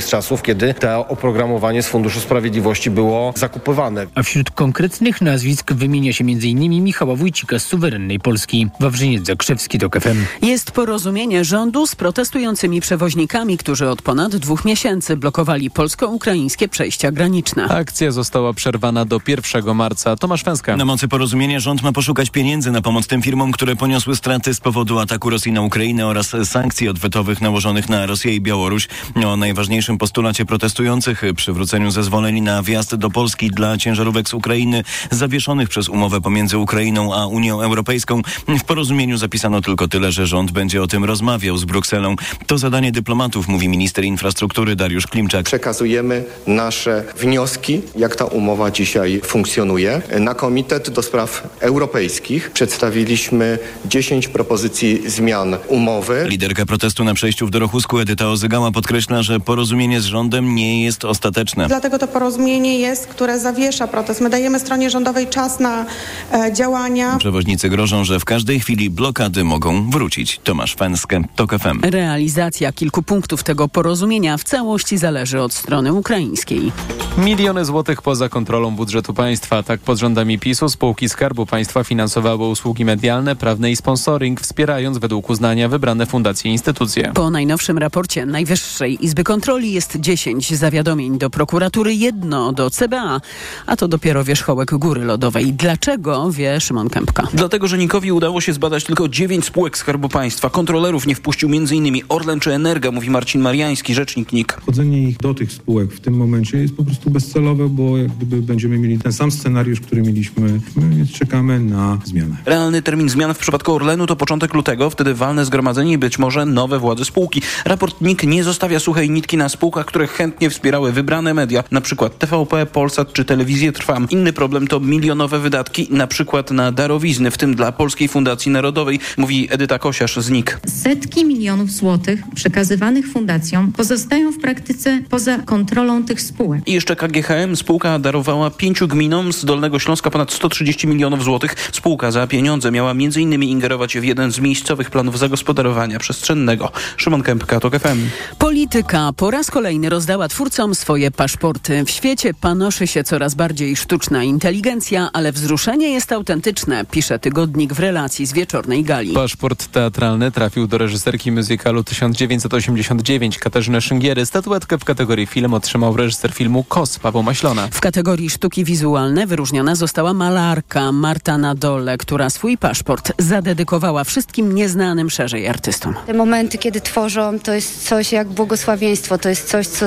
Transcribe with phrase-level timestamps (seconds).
[0.00, 4.06] Z czasów, kiedy to oprogramowanie z Funduszu Sprawiedliwości było zakupywane.
[4.14, 6.84] A wśród konkretnych nazwisk wymienia się m.in.
[6.84, 8.68] Michała Wójcika z Suwerennej Polski.
[8.80, 10.24] Wawrzyniec Zakrzewski do KFM.
[10.42, 17.68] Jest porozumienie rządu z protestującymi przewoźnikami, którzy od ponad dwóch miesięcy blokowali polsko-ukraińskie przejścia graniczne.
[17.68, 20.16] Akcja została przerwana do 1 marca.
[20.16, 20.76] Tomasz Węska.
[20.76, 24.60] Na mocy porozumienia rząd ma poszukać pieniędzy na pomoc tym firmom, które poniosły straty z
[24.60, 28.88] powodu ataku Rosji na Ukrainę oraz sankcji odwetowych nałożonych na Rosję i Białoruś.
[29.26, 35.68] O najważniejszym postulacie protestujących przywróceniu zezwoleń na wjazd do Polski dla ciężarówek z Ukrainy zawieszonych
[35.68, 38.22] przez umowę pomiędzy Ukrainą a Unią Europejską.
[38.48, 42.16] W porozumieniu zapisano tylko tyle, że rząd będzie o tym rozmawiał z Brukselą.
[42.46, 45.46] To zadanie dyplomatów, mówi minister infrastruktury Dariusz Klimczak.
[45.46, 50.02] Przekazujemy nasze wnioski, jak ta umowa dzisiaj funkcjonuje.
[50.20, 56.26] Na Komitet do Spraw Europejskich przedstawiliśmy 10 propozycji zmian umowy.
[56.28, 61.04] Liderka protestu na przejściu w Dorochusku Edyta Ozygała podkreśla, że porozumienie z rządem nie jest
[61.04, 61.66] ostateczne.
[61.68, 64.20] Dlatego to porozumienie jest, które zawiesza protest.
[64.20, 65.86] My dajemy stronie rządowej czas na
[66.32, 67.16] e, działania.
[67.18, 70.40] Przewoźnicy grożą, że w każdej chwili blokady mogą wrócić.
[70.44, 71.80] Tomasz Fęskę, TOK FM.
[71.82, 76.72] Realizacja kilku punktów tego porozumienia w całości zależy od strony ukraińskiej.
[77.18, 79.62] Miliony złotych poza kontrolą budżetu państwa.
[79.62, 85.30] Tak pod rządami PiSu spółki Skarbu Państwa finansowały usługi medialne, prawne i sponsoring, wspierając według
[85.30, 87.12] uznania wybrane fundacje i instytucje.
[87.14, 93.20] Po najnowszym raporcie Najwyższej Izby Kontroli jest 10 zawiadomień do prokuratury, jedno do CBA,
[93.66, 95.52] a to dopiero wierzchołek góry lodowej.
[95.52, 97.28] Dlaczego, wie Szymon Kępka.
[97.34, 100.50] Dlatego, że Nikowi udało się zbadać tylko 9 spółek Skarbu Państwa.
[100.50, 102.02] Kontrolerów nie wpuścił m.in.
[102.08, 104.58] Orlen czy Energa, mówi Marcin Mariański, rzecznik NIK.
[104.62, 108.42] Wchodzenie ich do tych spółek w tym momencie jest po prostu bezcelowe, bo jak gdyby
[108.42, 112.36] będziemy mieli ten sam scenariusz, który mieliśmy, więc czekamy na zmianę.
[112.44, 116.46] Realny termin zmian w przypadku Orlenu to początek lutego, wtedy walne zgromadzenie i być może
[116.46, 117.42] nowe władze spółki.
[117.64, 122.18] Raport NIK nie zostawia suchej nitki na spółkach, które chętnie wspierały wybrane media, na przykład
[122.18, 124.06] TVP, Polsat czy Telewizję Trwam.
[124.10, 129.00] Inny problem to milionowe wydatki, na przykład na darowizny, w tym dla Polskiej Fundacji Narodowej,
[129.16, 130.60] mówi Edyta Kosiarz z NIK.
[130.82, 136.68] Setki milionów złotych przekazywanych fundacjom pozostają w praktyce poza kontrolą tych spółek.
[136.68, 141.54] I jeszcze KGHM, spółka darowała pięciu gminom z Dolnego Śląska ponad 130 milionów złotych.
[141.72, 143.42] Spółka za pieniądze miała m.in.
[143.42, 146.72] ingerować w jeden z miejscowych planów zagospodarowania przestrzennego.
[146.96, 147.98] Szymon Kępka, TOK FM.
[148.38, 151.84] Polityka po raz kolejny rozdała twórcom swoje paszporty.
[151.84, 157.80] W świecie panoszy się coraz bardziej sztuczna inteligencja, ale wzruszenie jest autentyczne, pisze tygodnik w
[157.80, 159.14] relacji z wieczornej gali.
[159.14, 164.26] Paszport teatralny trafił do reżyserki muzykalu 1989 Katarzyny Szyngiery.
[164.26, 167.68] Statuetkę w kategorii film otrzymał reżyser filmu Kos Paweł Maślona.
[167.72, 175.10] W kategorii sztuki wizualne wyróżniona została malarka Marta Nadole, która swój paszport zadedykowała wszystkim nieznanym
[175.10, 175.94] szerzej artystom.
[176.06, 179.86] Te momenty, kiedy tworzą, to jest coś jak błogosławieństwo, to jest coś, co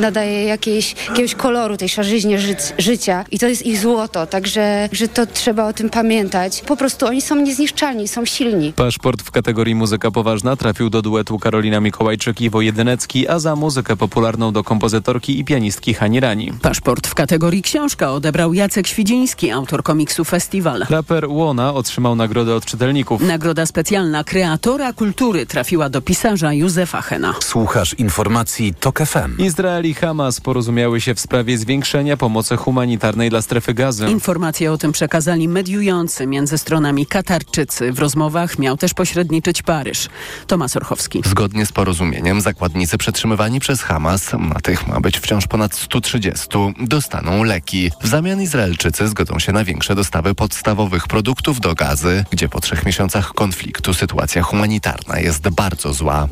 [0.00, 5.08] nadaje jakiejś, jakiegoś koloru tej szarzyźnie ży życia i to jest ich złoto, także że
[5.08, 6.62] to trzeba o tym pamiętać.
[6.66, 8.72] Po prostu oni są niezniszczalni, są silni.
[8.72, 13.56] Paszport w kategorii muzyka poważna trafił do duetu Karolina Mikołajczyk i Iwo Jedynecki, a za
[13.56, 16.52] muzykę popularną do kompozytorki i pianistki Hani Rani.
[16.62, 20.86] Paszport w kategorii książka odebrał Jacek Świdziński, autor komiksu Festiwal.
[20.90, 23.22] Raper Łona otrzymał nagrodę od czytelników.
[23.22, 27.34] Nagroda specjalna kreatora kultury trafiła do pisarza Józefa Hena.
[27.40, 29.38] Słuchasz informacji TOK FM.
[29.38, 34.06] Izrael i Hamas porozumiały się w sprawie zwiększenia pomocy humanitarnej dla strefy gazy.
[34.10, 37.92] Informacje o tym przekazali mediujący między stronami Katarczycy.
[37.92, 40.08] W rozmowach miał też pośredniczyć Paryż.
[40.46, 41.22] Tomasz Orchowski.
[41.24, 46.46] Zgodnie z porozumieniem zakładnicy przetrzymywani przez Hamas, na tych ma być wciąż ponad 130,
[46.80, 47.90] dostaną leki.
[48.02, 52.86] W zamian Izraelczycy zgodzą się na większe dostawy podstawowych produktów do gazy, gdzie po trzech
[52.86, 56.28] miesiącach konfliktu sytuacja humanitarna jest bardzo zła.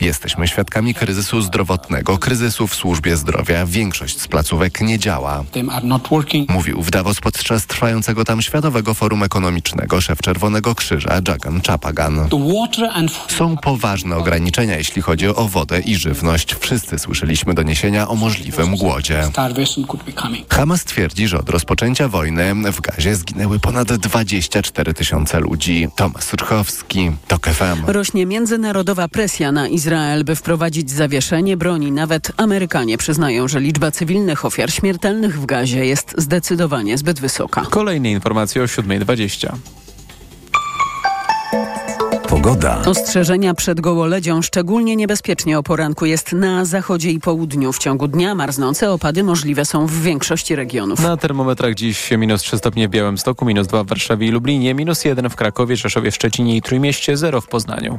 [0.00, 3.66] Jesteśmy świadkami kryzysu zdrowotnego, kryzysu w służbie zdrowia.
[3.66, 5.44] Większość z placówek nie działa.
[6.48, 12.28] Mówił w Davos podczas trwającego tam Światowego Forum Ekonomicznego szef Czerwonego Krzyża Jagan Chapagan.
[13.28, 16.54] Są poważne ograniczenia, jeśli chodzi o wodę i żywność.
[16.54, 19.22] Wszyscy słyszeliśmy doniesienia o możliwym głodzie.
[20.50, 25.88] Hamas twierdzi, że od rozpoczęcia wojny w gazie zginęły ponad 24 tysiące ludzi.
[25.96, 27.84] Tomasz Surchowski, TOK FM.
[27.86, 31.92] Rośnie międzynarodowa presja na Izrael, by wprowadzić zawieszenie broni.
[31.92, 37.62] Nawet Amerykanie przyznają, że liczba cywilnych ofiar śmiertelnych w gazie jest zdecydowanie zbyt wysoka.
[37.70, 39.56] Kolejne informacje o 7.20.
[42.28, 42.82] Pogoda.
[42.86, 47.72] Ostrzeżenia przed gołoledzią szczególnie niebezpiecznie o poranku jest na zachodzie i południu.
[47.72, 51.00] W ciągu dnia marznące opady możliwe są w większości regionów.
[51.00, 55.04] Na termometrach dziś minus 3 stopnie w Białymstoku, minus 2 w Warszawie i Lublinie, minus
[55.04, 57.98] 1 w Krakowie, Rzeszowie, Szczecinie i Trójmieście, 0 w Poznaniu.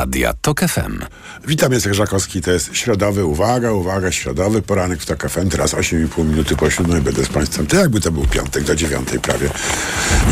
[0.00, 0.98] Radia TOK FM.
[1.46, 6.24] Witam, Jacek Żakowski, to jest środowy, uwaga, uwaga, środowy poranek w TOK FM, teraz 8,5
[6.24, 9.50] minuty po siódmej będę z Państwem, to jakby to był piątek do dziewiątej prawie.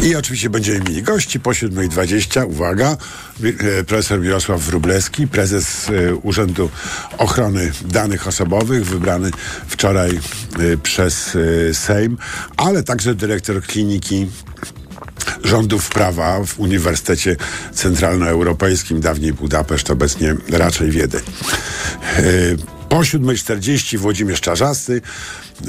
[0.02, 2.96] I oczywiście będziemy mieli gości po 7.20, uwaga,
[3.42, 6.70] e, profesor Mirosław Wróblewski, prezes e, Urzędu
[7.18, 9.30] Ochrony Danych Osobowych, wybrany
[9.66, 11.36] wczoraj e, przez
[11.72, 12.18] Sejm,
[12.56, 14.26] ale także dyrektor kliniki
[15.44, 17.36] rządów prawa w Uniwersytecie
[17.74, 21.20] Centralnoeuropejskim, dawniej Budapeszt, obecnie raczej Wiedeń.
[22.88, 25.00] Po 7.40 Włodzimierz Czarzasty,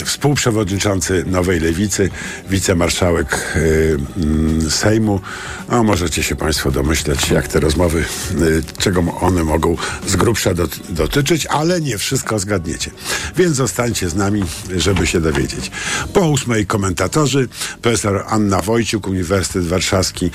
[0.05, 2.09] współprzewodniczący Nowej Lewicy,
[2.49, 5.19] wicemarszałek y, Sejmu.
[5.67, 8.05] A możecie się Państwo domyśleć, jak te rozmowy,
[8.41, 9.77] y, czego one mogą
[10.07, 12.91] z grubsza dot, dotyczyć, ale nie wszystko zgadniecie.
[13.35, 14.43] Więc zostańcie z nami,
[14.75, 15.71] żeby się dowiedzieć.
[16.13, 17.47] Po ósmej komentatorzy,
[17.81, 20.31] profesor Anna Wojciuk, Uniwersytet Warszawski,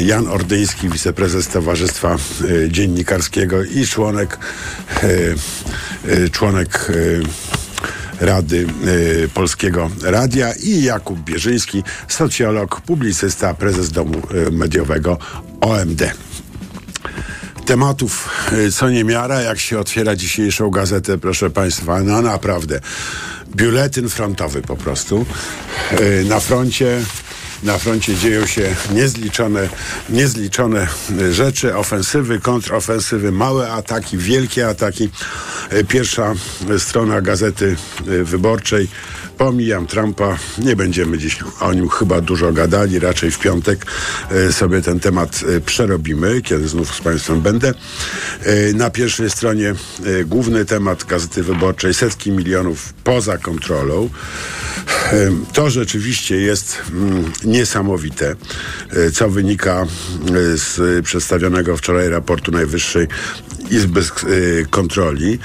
[0.00, 4.38] Jan Ordyński, wiceprezes Towarzystwa y, Dziennikarskiego i członek,
[6.32, 6.92] członek
[8.20, 15.18] Rady y, Polskiego Radia i Jakub Bierzyński, socjolog, publicysta, prezes Domu y, Mediowego
[15.60, 16.02] OMD
[17.66, 22.80] tematów y, co niemiara, jak się otwiera dzisiejszą gazetę, proszę Państwa, no naprawdę.
[23.56, 25.26] Biuletyn frontowy po prostu.
[26.24, 27.00] Na froncie
[27.62, 29.68] na froncie dzieją się niezliczone,
[30.08, 30.86] niezliczone
[31.30, 35.10] rzeczy, ofensywy, kontrofensywy, małe ataki, wielkie ataki.
[35.88, 36.34] Pierwsza
[36.78, 37.76] strona Gazety
[38.24, 38.88] Wyborczej
[39.38, 43.86] Pomijam Trumpa, nie będziemy dziś o nim chyba dużo gadali, raczej w piątek
[44.30, 47.74] e, sobie ten temat e, przerobimy, kiedy znów z Państwem będę.
[48.42, 49.74] E, na pierwszej stronie
[50.26, 54.10] główny temat Gazety Wyborczej, setki milionów poza kontrolą.
[55.52, 58.36] To rzeczywiście jest mm, niesamowite,
[59.12, 59.86] co wynika
[60.54, 63.06] z przedstawionego wczoraj raportu Najwyższej
[63.70, 64.00] Izby
[64.70, 65.38] Kontroli.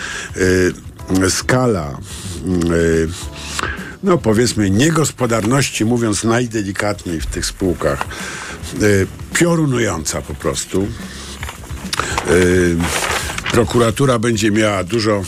[1.30, 1.98] Skala
[4.04, 8.06] no powiedzmy, niegospodarności, mówiąc najdelikatniej w tych spółkach,
[8.82, 10.88] y, piorunująca po prostu.
[12.30, 12.78] Y,
[13.52, 15.22] prokuratura będzie miała dużo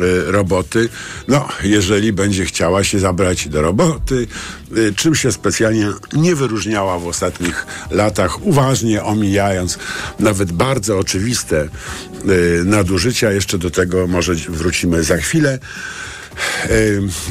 [0.00, 0.88] y, roboty,
[1.28, 4.26] no, jeżeli będzie chciała się zabrać do roboty,
[4.96, 9.78] czym się specjalnie nie wyróżniała w ostatnich latach, uważnie omijając
[10.20, 11.68] nawet bardzo oczywiste
[12.64, 13.32] nadużycia.
[13.32, 15.58] Jeszcze do tego może wrócimy za chwilę.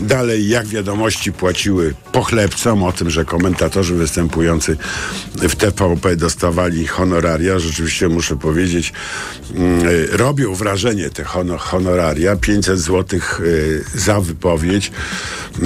[0.01, 4.77] Dalej, jak wiadomości płaciły pochlebcom o tym, że komentatorzy występujący
[5.35, 7.59] w TVP dostawali honoraria.
[7.59, 8.93] Rzeczywiście muszę powiedzieć,
[9.55, 11.23] mm, robią wrażenie te
[11.57, 12.35] honoraria.
[12.35, 13.19] 500 zł
[13.95, 14.91] za wypowiedź.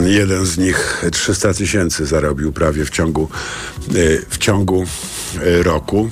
[0.05, 3.29] Jeden z nich 300 tysięcy zarobił prawie w ciągu,
[4.29, 4.85] w ciągu
[5.63, 6.09] roku.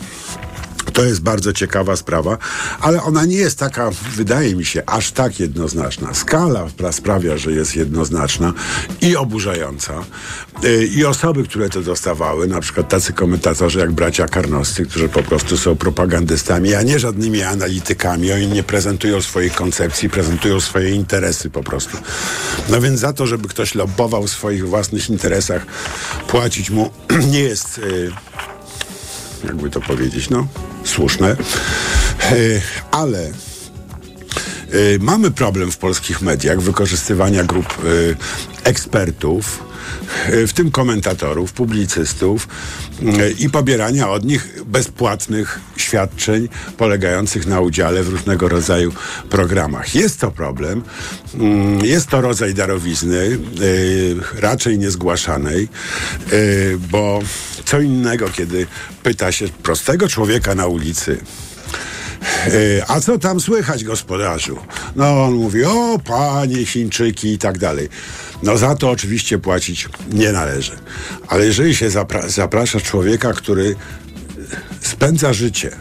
[0.95, 2.37] To jest bardzo ciekawa sprawa,
[2.81, 6.13] ale ona nie jest taka, wydaje mi się, aż tak jednoznaczna.
[6.13, 8.53] Skala sprawia, że jest jednoznaczna
[9.01, 10.03] i oburzająca.
[10.63, 15.23] Y, I osoby, które to dostawały, na przykład tacy komentatorzy jak bracia Karnoscy, którzy po
[15.23, 18.31] prostu są propagandystami, a nie żadnymi analitykami.
[18.31, 21.97] Oni nie prezentują swoich koncepcji, prezentują swoje interesy po prostu.
[22.69, 25.65] No więc za to, żeby ktoś lobbował w swoich własnych interesach,
[26.27, 26.89] płacić mu
[27.33, 27.77] nie jest...
[27.77, 28.11] Yy,
[29.45, 30.47] jakby to powiedzieć, no,
[30.83, 31.35] słuszne.
[32.31, 32.35] E,
[32.91, 33.31] ale e,
[34.99, 39.63] mamy problem w polskich mediach wykorzystywania grup e, ekspertów,
[40.47, 42.47] w tym komentatorów, publicystów
[43.39, 48.93] i pobierania od nich bezpłatnych świadczeń polegających na udziale w różnego rodzaju
[49.29, 49.95] programach.
[49.95, 50.83] Jest to problem,
[51.33, 53.37] mm, jest to rodzaj darowizny,
[54.39, 55.67] raczej niezgłaszanej,
[56.91, 57.21] bo
[57.65, 58.67] co innego, kiedy
[59.03, 61.44] pyta się prostego człowieka na ulicy, e,
[62.87, 64.57] a co tam słychać, gospodarzu?
[64.95, 67.89] No, on mówi, o, panie Chińczyki i tak dalej.
[68.43, 70.77] No, za to oczywiście płacić nie należy.
[71.27, 73.75] Ale jeżeli się zapra zaprasza człowieka, który
[74.81, 75.71] spędza życie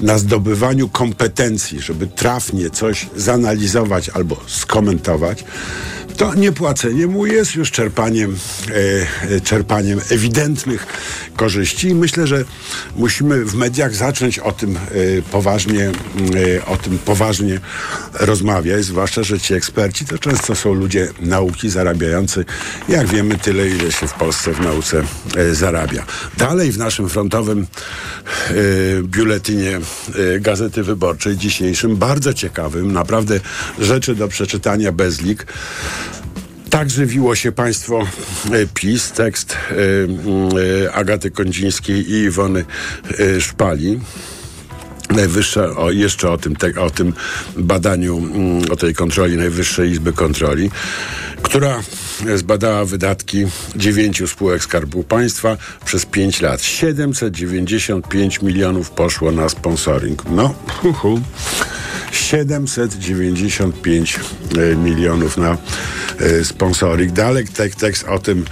[0.00, 5.44] na zdobywaniu kompetencji, żeby trafnie coś zanalizować albo skomentować,
[6.18, 8.36] to niepłacenie mu jest już czerpaniem,
[9.30, 10.86] e, czerpaniem ewidentnych
[11.36, 11.88] korzyści.
[11.88, 12.44] I myślę, że
[12.96, 14.80] musimy w mediach zacząć o tym e,
[15.30, 17.60] poważnie, e, o tym poważnie
[18.20, 22.44] rozmawiać, zwłaszcza, że ci eksperci to często są ludzie nauki zarabiający,
[22.88, 25.02] jak wiemy, tyle, ile się w Polsce w nauce
[25.36, 26.04] e, zarabia.
[26.36, 28.54] Dalej w naszym frontowym e,
[29.02, 29.80] biuletynie e,
[30.40, 33.40] Gazety Wyborczej dzisiejszym, bardzo ciekawym, naprawdę
[33.80, 35.46] rzeczy do przeczytania bez lik.
[36.70, 39.56] Tak żywiło się państwo e, PiS, tekst
[40.84, 42.64] e, Agaty Kondzińskiej i Iwony
[43.40, 44.00] Szpali.
[45.10, 47.12] Najwyższa, o, jeszcze o tym, te, o tym
[47.56, 50.70] badaniu, mm, o tej kontroli Najwyższej Izby Kontroli,
[51.42, 51.82] która
[52.36, 56.62] zbadała wydatki dziewięciu spółek Skarbu Państwa przez pięć lat.
[56.62, 60.24] 795 milionów poszło na sponsoring.
[60.30, 61.20] No, hu, hu.
[62.12, 64.20] 795
[64.58, 65.56] e, milionów na
[66.18, 67.12] e, sponsoring.
[67.12, 68.44] Dalej tek, tekst o tym,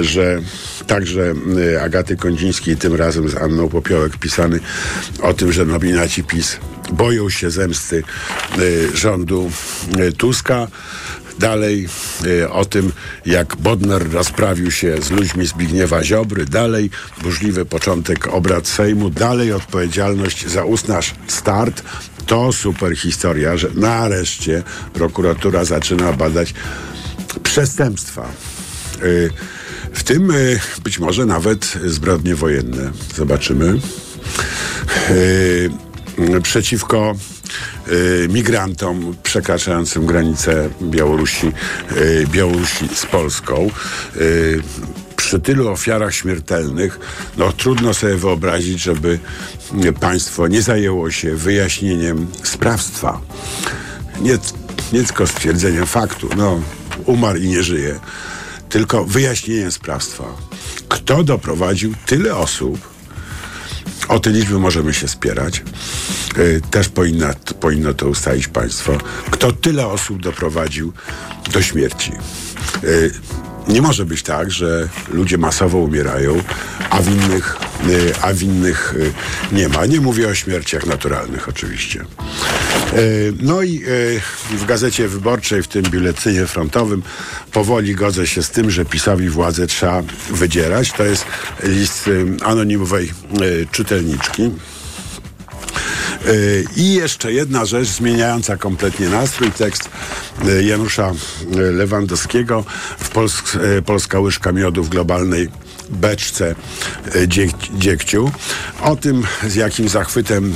[0.00, 0.40] że
[0.86, 1.34] także
[1.74, 4.60] e, Agaty Kondzińskiej, tym razem z Anną Popiołek pisany
[5.22, 6.56] o tym, że nominaci PiS
[6.92, 8.02] boją się zemsty
[8.94, 9.50] rządu
[10.16, 10.68] Tuska.
[11.40, 11.88] Dalej
[12.26, 12.92] y, o tym,
[13.26, 16.44] jak Bodnar rozprawił się z ludźmi Zbigniewa Ziobry.
[16.44, 16.90] Dalej
[17.22, 19.10] burzliwy początek obrad Sejmu.
[19.10, 21.82] Dalej odpowiedzialność za ustnaż start.
[22.26, 26.54] To super historia, że nareszcie prokuratura zaczyna badać
[27.42, 28.28] przestępstwa.
[29.02, 29.30] Y,
[29.92, 32.90] w tym y, być może nawet zbrodnie wojenne.
[33.16, 33.78] Zobaczymy.
[35.10, 35.70] Y,
[36.42, 37.14] przeciwko
[38.28, 41.52] migrantom przekraczającym granicę Białorusi,
[41.96, 43.70] y, Białorusi z Polską.
[44.16, 44.62] Y,
[45.16, 47.00] przy tylu ofiarach śmiertelnych,
[47.36, 49.18] no trudno sobie wyobrazić, żeby
[50.00, 53.20] państwo nie zajęło się wyjaśnieniem sprawstwa.
[54.20, 54.38] Nie,
[54.92, 56.60] nie tylko stwierdzeniem faktu, no
[57.06, 58.00] umarł i nie żyje,
[58.68, 60.24] tylko wyjaśnieniem sprawstwa.
[60.88, 62.89] Kto doprowadził tyle osób
[64.08, 65.62] o te liczby możemy się spierać.
[66.36, 68.98] Yy, też powinna, powinno to ustalić państwo.
[69.30, 70.92] Kto tyle osób doprowadził
[71.52, 72.12] do śmierci?
[73.70, 76.42] Nie może być tak, że ludzie masowo umierają,
[76.90, 78.94] a winnych, yy, a winnych
[79.52, 79.86] nie ma.
[79.86, 82.04] Nie mówię o śmierciach naturalnych oczywiście.
[83.42, 83.82] No i
[84.50, 87.02] w Gazecie Wyborczej, w tym biuletynie frontowym,
[87.52, 90.92] powoli godzę się z tym, że PiSowi władzę trzeba wydzierać.
[90.92, 91.24] To jest
[91.62, 92.10] list
[92.42, 93.12] anonimowej
[93.70, 94.50] czytelniczki.
[96.76, 99.52] I jeszcze jedna rzecz zmieniająca kompletnie nastrój.
[99.52, 99.88] Tekst
[100.62, 101.12] Janusza
[101.52, 102.64] Lewandowskiego
[102.98, 105.48] w Polsk Polska łyżka miodu w globalnej
[105.90, 106.54] beczce
[107.26, 108.30] dziek dziekciu.
[108.82, 110.54] O tym, z jakim zachwytem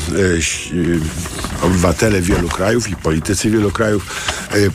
[1.62, 4.24] obywatele wielu krajów i politycy wielu krajów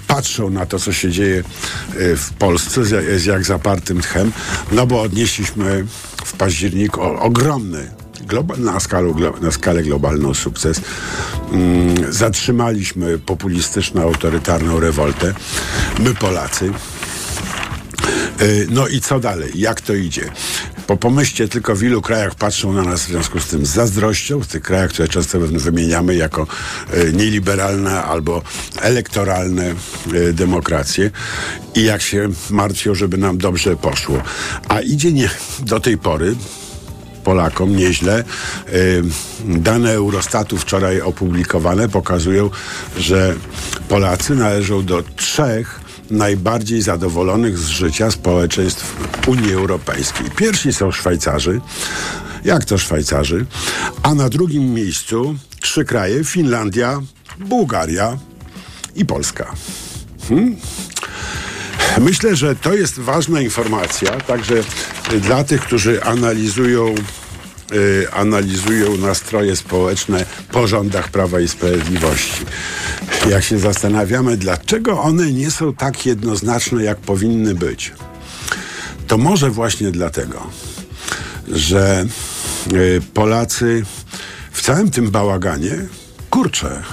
[0.07, 1.43] patrzą na to, co się dzieje
[1.95, 2.85] w Polsce,
[3.19, 4.31] z jak zapartym tchem,
[4.71, 5.85] no bo odnieśliśmy
[6.25, 7.91] w październiku ogromny
[8.57, 10.81] na, skalę, na skalę globalną sukces.
[11.51, 15.33] Mm, zatrzymaliśmy populistyczną, autorytarną rewoltę.
[15.99, 16.71] My Polacy.
[18.69, 19.51] No i co dalej?
[19.55, 20.31] Jak to idzie?
[20.87, 24.39] Bo pomyślcie tylko, w ilu krajach patrzą na nas w związku z tym z zazdrością,
[24.39, 26.47] w tych krajach, które często wymieniamy jako
[27.13, 28.41] nieliberalne albo
[28.81, 29.75] elektoralne
[30.33, 31.11] demokracje
[31.75, 34.21] i jak się martwią, żeby nam dobrze poszło.
[34.67, 36.35] A idzie nie do tej pory
[37.29, 38.23] Polakom nieźle.
[39.45, 42.49] Dane Eurostatu wczoraj opublikowane pokazują,
[42.97, 43.35] że
[43.89, 45.81] Polacy należą do trzech
[46.11, 48.95] najbardziej zadowolonych z życia społeczeństw
[49.27, 50.25] Unii Europejskiej.
[50.35, 51.61] Pierwsi są Szwajcarzy.
[52.45, 53.45] Jak to Szwajcarzy?
[54.03, 57.01] A na drugim miejscu trzy kraje: Finlandia,
[57.39, 58.17] Bułgaria
[58.95, 59.53] i Polska.
[60.29, 60.55] Hmm?
[61.97, 64.55] Myślę, że to jest ważna informacja, także
[65.21, 66.95] dla tych, którzy analizują
[67.73, 72.45] y, analizują nastroje społeczne po rządach Prawa i Sprawiedliwości.
[73.29, 77.91] Jak się zastanawiamy, dlaczego one nie są tak jednoznaczne, jak powinny być,
[79.07, 80.47] to może właśnie dlatego,
[81.47, 82.05] że
[82.73, 83.85] y, Polacy
[84.51, 85.77] w całym tym bałaganie,
[86.29, 86.83] kurczę,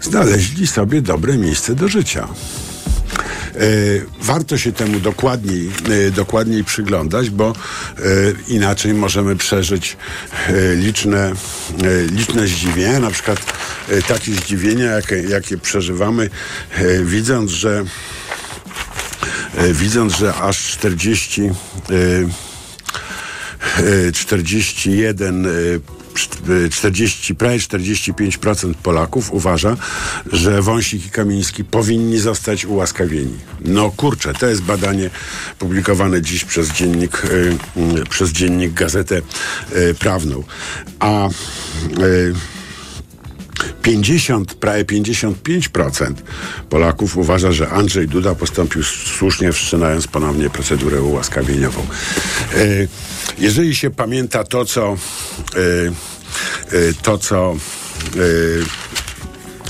[0.00, 2.28] znaleźli sobie dobre miejsce do życia.
[4.20, 5.70] Warto się temu dokładniej,
[6.16, 7.52] dokładniej przyglądać, bo
[8.48, 9.96] inaczej możemy przeżyć
[10.76, 11.32] liczne,
[12.10, 13.40] liczne zdziwienia, na przykład
[14.08, 16.30] takie zdziwienia, jakie, jakie przeżywamy,
[17.04, 17.84] widząc, że
[19.72, 21.50] widząc, że aż 40
[24.12, 25.46] 41
[26.70, 29.76] 40, prawie 45% Polaków uważa,
[30.32, 33.38] że Wąsik i Kamiński powinni zostać ułaskawieni.
[33.60, 35.10] No kurczę, to jest badanie
[35.58, 37.56] publikowane dziś przez dziennik, y,
[38.00, 39.22] y, przez dziennik Gazetę
[39.76, 40.44] y, Prawną.
[40.98, 41.28] A
[43.82, 46.14] 50, prawie 55%
[46.70, 51.86] Polaków uważa, że Andrzej Duda postąpił słusznie, wszczynając ponownie procedurę ułaskawieniową.
[53.38, 54.96] Jeżeli się pamięta to, co
[57.02, 57.56] to, co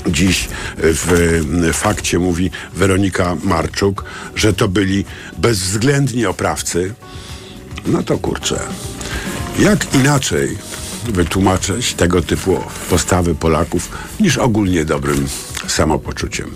[0.07, 0.47] dziś
[0.77, 5.05] w fakcie mówi Weronika Marczuk, że to byli
[5.37, 6.93] bezwzględni oprawcy,
[7.85, 8.59] no to kurczę.
[9.59, 10.57] Jak inaczej
[11.11, 15.27] wytłumaczyć tego typu postawy Polaków niż ogólnie dobrym
[15.67, 16.51] samopoczuciem.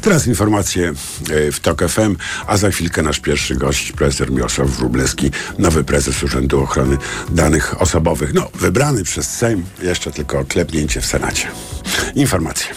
[0.00, 0.92] Teraz informacje
[1.30, 6.22] e, w TOK FM, a za chwilkę nasz pierwszy gość, profesor Miosław Wróblewski, nowy prezes
[6.22, 6.96] Urzędu Ochrony
[7.30, 8.34] Danych Osobowych.
[8.34, 11.48] No, wybrany przez Sejm, jeszcze tylko klepnięcie w Senacie.
[12.14, 12.74] Informacje.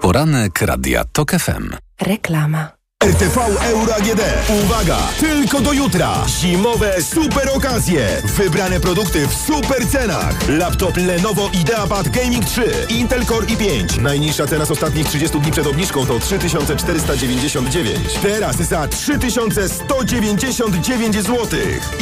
[0.00, 1.70] Poranek Radia TOK FM.
[2.00, 2.77] Reklama.
[3.04, 3.36] RTV
[3.70, 4.20] Euro AGD.
[4.64, 4.96] Uwaga!
[5.20, 6.24] Tylko do jutra.
[6.40, 8.22] Zimowe super okazje.
[8.24, 10.48] Wybrane produkty w super cenach.
[10.48, 12.72] Laptop Lenovo IdeaPad Gaming 3.
[12.88, 14.00] Intel Core i5.
[14.00, 18.12] Najniższa cena z ostatnich 30 dni przed obniżką to 3499.
[18.22, 21.46] Teraz za 3199 zł.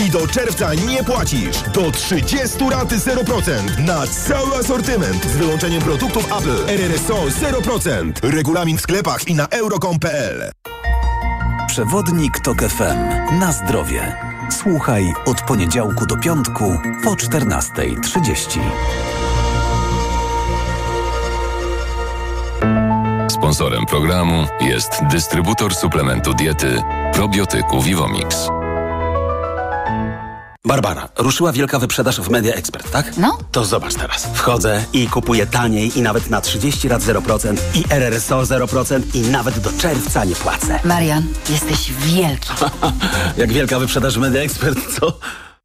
[0.06, 1.56] I do czerwca nie płacisz.
[1.74, 2.38] Do 30
[2.70, 3.78] raty 0%.
[3.78, 5.24] Na cały asortyment.
[5.24, 6.64] Z wyłączeniem produktów Apple.
[6.68, 8.12] RRSO 0%.
[8.22, 10.50] Regulamin w sklepach i na euro.com.pl.
[11.76, 13.38] Przewodnik TOK FM.
[13.38, 14.16] Na zdrowie.
[14.50, 18.60] Słuchaj od poniedziałku do piątku po 14.30.
[23.30, 28.48] Sponsorem programu jest dystrybutor suplementu diety probiotyku Vivomix.
[30.66, 33.16] Barbara, ruszyła wielka wyprzedaż w Media Expert, tak?
[33.16, 33.38] No.
[33.52, 34.28] To zobacz teraz.
[34.34, 39.58] Wchodzę i kupuję taniej i nawet na 30 lat 0% i RRSO 0% i nawet
[39.58, 40.80] do czerwca nie płacę.
[40.84, 42.50] Marian, jesteś wielki.
[43.36, 45.18] Jak wielka wyprzedaż w Media Expert, co?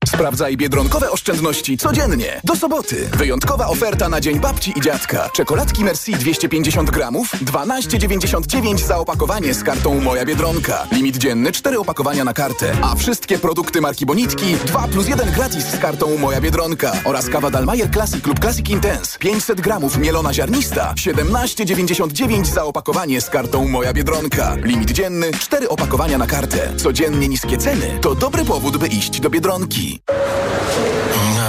[0.07, 2.41] Sprawdzaj biedronkowe oszczędności codziennie.
[2.43, 3.09] Do soboty.
[3.17, 5.29] Wyjątkowa oferta na Dzień Babci i Dziadka.
[5.29, 10.87] Czekoladki Merci 250 gramów, 12,99 za opakowanie z kartą Moja Biedronka.
[10.91, 12.73] Limit dzienny 4 opakowania na kartę.
[12.81, 16.91] A wszystkie produkty marki Bonitki 2 plus 1 gratis z kartą Moja Biedronka.
[17.03, 23.29] Oraz kawa Dalmayer Classic lub Classic Intense 500 gramów mielona ziarnista 17,99 za opakowanie z
[23.29, 24.55] kartą Moja Biedronka.
[24.55, 26.73] Limit dzienny 4 opakowania na kartę.
[26.77, 29.90] Codziennie niskie ceny to dobry powód, by iść do Biedronki.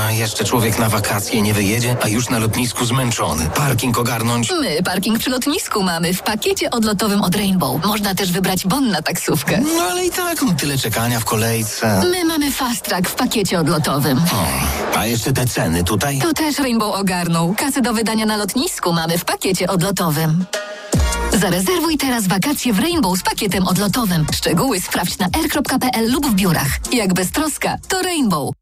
[0.09, 3.51] A jeszcze człowiek na wakacje nie wyjedzie, a już na lotnisku zmęczony.
[3.55, 4.51] Parking ogarnąć.
[4.61, 7.85] My parking przy lotnisku mamy w pakiecie odlotowym od Rainbow.
[7.87, 9.61] Można też wybrać bon na taksówkę.
[9.77, 12.03] No ale i tak tyle czekania w kolejce.
[12.11, 14.21] My mamy fast track w pakiecie odlotowym.
[14.97, 16.19] a jeszcze te ceny tutaj?
[16.19, 17.55] To też Rainbow ogarnął.
[17.59, 20.45] Kasy do wydania na lotnisku mamy w pakiecie odlotowym.
[21.33, 24.27] Zarezerwuj teraz wakacje w Rainbow z pakietem odlotowym.
[24.35, 26.79] Szczegóły sprawdź na r.pl lub w biurach.
[26.93, 28.62] Jak bez troska, to Rainbow.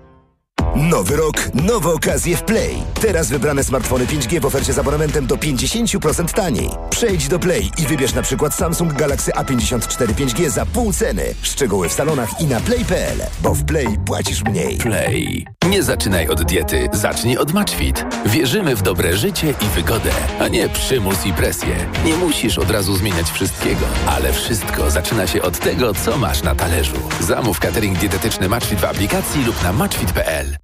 [0.75, 2.83] Nowy rok, nowe okazje w Play.
[3.01, 6.69] Teraz wybrane smartfony 5G w ofercie z abonamentem do 50% taniej.
[6.89, 11.23] Przejdź do Play i wybierz na przykład Samsung Galaxy A54 5G za pół ceny.
[11.41, 14.77] Szczegóły w salonach i na play.pl, bo w Play płacisz mniej.
[14.77, 15.45] Play.
[15.69, 18.05] Nie zaczynaj od diety, zacznij od MatchFit.
[18.25, 21.75] Wierzymy w dobre życie i wygodę, a nie przymus i presję.
[22.05, 26.55] Nie musisz od razu zmieniać wszystkiego, ale wszystko zaczyna się od tego, co masz na
[26.55, 26.97] talerzu.
[27.19, 30.60] Zamów catering dietetyczny MatchFit w aplikacji lub na matchfit.pl.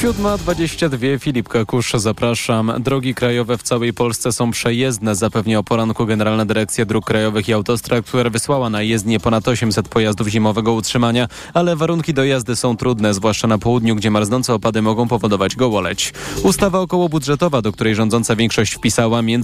[0.00, 2.72] 7.22 Filip Kakusz, zapraszam.
[2.78, 7.52] Drogi krajowe w całej Polsce są przejezdne, zapewnia o poranku Generalna Dyrekcja Dróg Krajowych i
[7.52, 12.76] Autostrad, która wysłała na jezdnię ponad 800 pojazdów zimowego utrzymania, ale warunki do jazdy są
[12.76, 16.12] trudne, zwłaszcza na południu, gdzie marznące opady mogą powodować gołoleć.
[16.42, 19.38] Ustawa okołobudżetowa, do której rządząca większość wpisała m.in.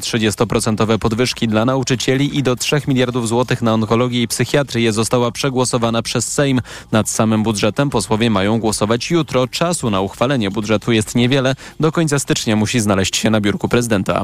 [0.00, 6.02] 30% podwyżki dla nauczycieli i do 3 miliardów złotych na onkologię i psychiatrię została przegłosowana
[6.02, 6.60] przez Sejm.
[6.92, 9.46] Nad samym budżetem posłowie mają głosować jutro.
[9.46, 11.54] Czasu na uchwalenie budżetu jest niewiele.
[11.80, 14.22] Do końca stycznia musi znaleźć się na biurku prezydenta.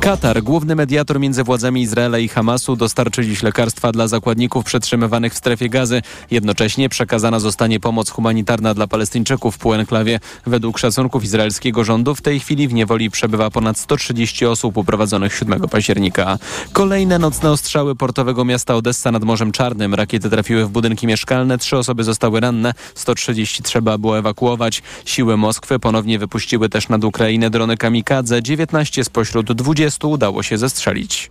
[0.00, 5.36] Katar, główny mediator między władzami Izraela i Hamasu, dostarczy dziś lekarstwa dla zakładników przetrzymywanych w
[5.36, 6.02] strefie gazy.
[6.30, 10.20] Jednocześnie przekazana zostanie pomoc humanitarna dla Palestyńczyków w półenklawie.
[10.46, 15.60] Według szacunków izraelskiego rządu w tej chwili w niewoli przebywa ponad 130 osób uprowadzonych 7
[15.60, 16.38] października.
[16.72, 19.94] Kolejne nocne ostrzały portowego miasta Odessa nad Morzem Czarnym.
[19.94, 24.82] Rakiety trafiły w budynki mieszkalne, trzy osoby zostały ranne, 130 trzeba było ewakuować.
[25.20, 28.42] Siły Moskwy ponownie wypuściły też nad Ukrainę drony kamikadze.
[28.42, 31.30] 19 spośród 20 udało się zestrzelić.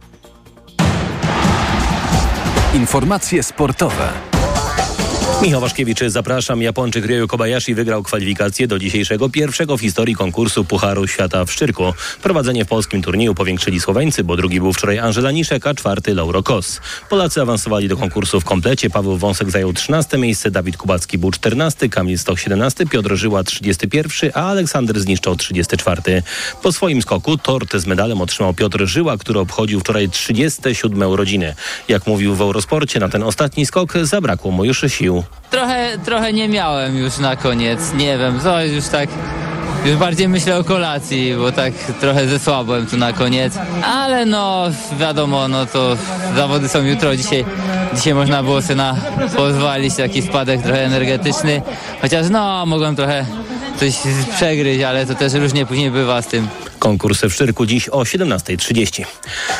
[2.73, 4.09] Informacje sportowe.
[5.43, 6.61] Michał Waszkiewicz, zapraszam.
[6.61, 11.93] Japończyk Ryo Kobayashi wygrał kwalifikację do dzisiejszego pierwszego w historii konkursu Pucharu Świata w Szczyrku.
[12.23, 16.43] Prowadzenie w polskim turnieju powiększyli Słoweńcy, bo drugi był wczoraj Angela Niszek, a czwarty Lauro
[16.43, 16.81] Kos.
[17.09, 18.89] Polacy awansowali do konkursu w komplecie.
[18.89, 24.31] Paweł Wąsek zajął 13 miejsce, Dawid Kubacki był 14, Kamil Stoch 17, Piotr Żyła 31,
[24.33, 26.23] a Aleksander Zniszczał 34.
[26.61, 31.55] Po swoim skoku tort z medalem otrzymał Piotr Żyła, który obchodził wczoraj 37 urodziny.
[31.87, 35.23] Jak mówił w Eurosporcie, na ten ostatni skok zabrakło mu już sił.
[35.51, 39.09] Trochę, trochę nie miałem już na koniec, nie wiem, to już tak,
[39.85, 44.65] już bardziej myślę o kolacji, bo tak trochę zesłabłem tu na koniec, ale no
[44.99, 45.97] wiadomo, no to
[46.35, 47.45] zawody są jutro, dzisiaj,
[47.93, 48.95] dzisiaj można było sobie na,
[49.35, 51.61] pozwolić taki spadek trochę energetyczny,
[52.01, 53.25] chociaż no mogłem trochę
[53.79, 53.93] coś
[54.35, 56.47] przegryźć, ale to też różnie później bywa z tym.
[56.79, 59.05] Konkurs w Szczyrku dziś o 17.30.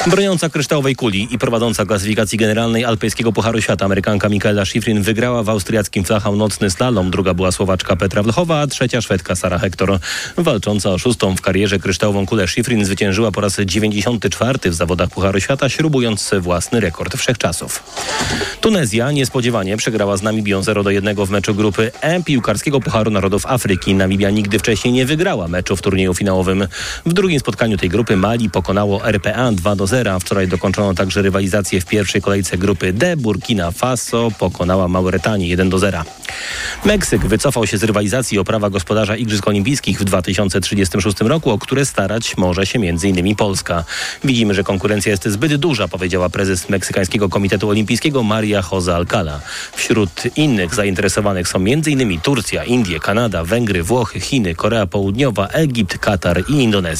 [0.08, 5.49] Broniąca kryształowej kuli i prowadząca klasyfikacji generalnej Alpejskiego Pucharu Świata Amerykanka Michaela Schifrin wygrała w
[5.49, 7.12] austriackim flachał nocny slalom.
[7.12, 9.99] Druga była Słowaczka Petra Wlochowa, a trzecia Szwedka Sara Hector.
[10.38, 15.39] Walcząca o szóstą w karierze kryształową kulę Schifrin zwyciężyła po raz 94 w zawodach Pucharu
[15.39, 17.84] Świata, śrubując własny rekord wszechczasów.
[18.62, 23.45] Tunezja niespodziewanie przegrała z Namibią 0 do 1 w meczu grupy E piłkarskiego Pucharu Narodów
[23.45, 23.95] Afryki.
[23.95, 26.67] Namibia nigdy wcześniej nie wygrała meczu w turnieju finałowym.
[27.10, 30.19] W drugim spotkaniu tej grupy Mali pokonało RPA 2 do 0.
[30.19, 33.17] Wczoraj dokończono także rywalizację w pierwszej kolejce grupy D.
[33.17, 36.04] Burkina Faso pokonała Mauretanię 1 do 0.
[36.86, 41.86] Meksyk wycofał się z rywalizacji o prawa gospodarza Igrzysk Olimpijskich w 2036 roku, o które
[41.86, 43.36] starać może się m.in.
[43.36, 43.84] Polska.
[44.24, 49.39] Widzimy, że konkurencja jest zbyt duża, powiedziała prezes Meksykańskiego Komitetu Olimpijskiego Maria Jose Alcala.
[49.76, 52.22] Wśród innych zainteresowanych są m.in.
[52.22, 56.98] Turcja, Indie, Kanada, Węgry, Włochy, Chiny, Korea Południowa, Egipt, Katar i Indonezja.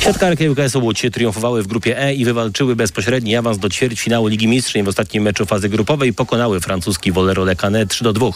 [0.00, 4.84] Siatkarki UKS Łódź triumfowały w grupie E i wywalczyły bezpośredni awans do ćwierćfinału Ligi Mistrzów
[4.84, 8.26] w ostatnim meczu fazy grupowej pokonały francuski Wolero Le Canet 3 do 2.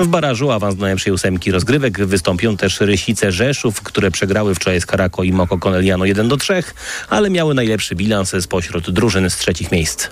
[0.00, 4.86] W barażu awans do najlepszej ósemki rozgrywek wystąpią też Rysice Rzeszów, które przegrały wczoraj z
[4.86, 6.62] Karako i Moko Koneliano 1 do 3,
[7.08, 10.08] ale miały najlepszy bilans spośród drużyn z trzecich miejsc.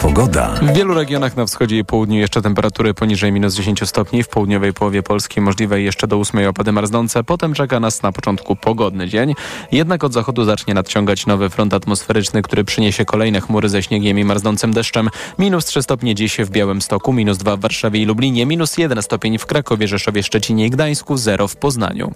[0.00, 0.54] Pogoda.
[0.62, 4.22] W wielu regionach na wschodzie i południu jeszcze temperatury poniżej minus 10 stopni.
[4.22, 7.24] W południowej połowie Polski możliwe jeszcze do 8 opady marznące.
[7.24, 9.34] Potem czeka nas na początku pogodny dzień.
[9.72, 14.24] Jednak od zachodu zacznie nadciągać nowy front atmosferyczny, który przyniesie kolejne chmury ze śniegiem i
[14.24, 15.08] marznącym deszczem.
[15.38, 19.38] Minus 3 stopnie dziś w Białymstoku, minus 2 w Warszawie i Lublinie, minus 1 stopień
[19.38, 22.12] w Krakowie, Rzeszowie, Szczecinie i Gdańsku, 0 w Poznaniu.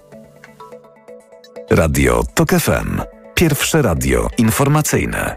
[1.70, 3.00] Radio TOK FM.
[3.34, 5.36] Pierwsze radio informacyjne.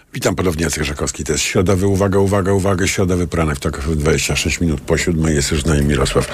[0.13, 1.23] Witam ponownie, Jacek Żakowski.
[1.23, 5.35] To jest środowy, uwaga, uwaga, uwaga, środowy poranek TOK FM 26 minut po siódmej.
[5.35, 6.27] Jest już z nami Mirosław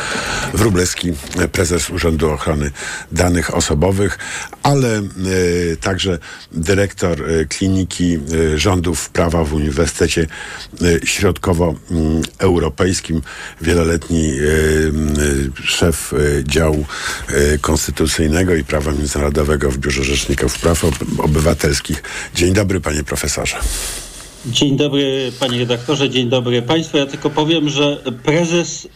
[0.53, 1.13] Wróblewski,
[1.51, 2.71] prezes Urzędu Ochrony
[3.11, 4.17] Danych Osobowych,
[4.63, 6.19] ale y, także
[6.51, 10.27] dyrektor y, Kliniki y, Rządów Prawa w Uniwersytecie
[11.03, 13.21] Środkowoeuropejskim,
[13.61, 14.33] wieloletni
[15.63, 16.13] szef
[16.43, 16.85] działu
[17.61, 20.85] konstytucyjnego i prawa międzynarodowego w Biurze Rzeczników Praw
[21.17, 22.03] Obywatelskich.
[22.35, 23.66] Dzień dobry, panie profesorze.
[24.45, 26.97] Dzień dobry panie redaktorze, dzień dobry państwu.
[26.97, 28.87] Ja tylko powiem, że prezes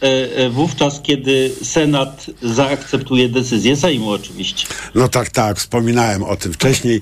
[0.50, 4.66] wówczas, kiedy Senat zaakceptuje decyzję Sejmu oczywiście.
[4.94, 7.00] No tak, tak, wspominałem o tym wcześniej,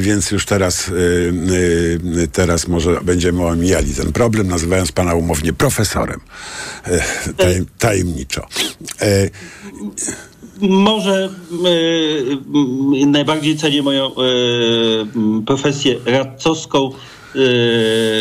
[0.00, 0.90] więc już teraz,
[2.32, 6.20] teraz może będziemy omijali ten problem, nazywając pana umownie profesorem.
[7.36, 8.46] Tajem, tajemniczo.
[10.60, 11.30] Może
[13.02, 14.12] e, najbardziej cenię moją e,
[15.46, 16.90] profesję radcowską.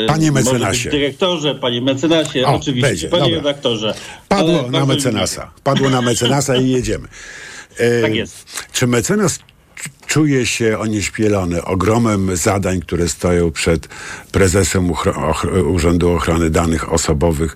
[0.04, 0.89] E, panie mecenasie.
[0.89, 3.38] Dyrektorze, panie mecenasie, o, oczywiście, będzie, panie dobra.
[3.38, 3.94] redaktorze.
[4.28, 5.52] Padło Ale na mecenasa.
[5.63, 7.08] Padło na mecenasa i jedziemy.
[8.02, 8.63] Tak jest.
[8.74, 9.39] Czy mecenas
[10.08, 13.88] czuje się onieśmielony ogromem zadań, które stoją przed
[14.32, 14.91] prezesem
[15.67, 17.56] Urzędu Ochrony Danych Osobowych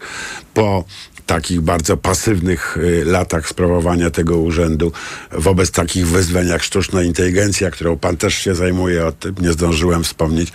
[0.54, 0.84] po
[1.26, 4.92] takich bardzo pasywnych y, latach sprawowania tego urzędu,
[5.32, 10.04] wobec takich wyzwań jak sztuczna inteligencja, którą pan też się zajmuje, o tym nie zdążyłem
[10.04, 10.52] wspomnieć.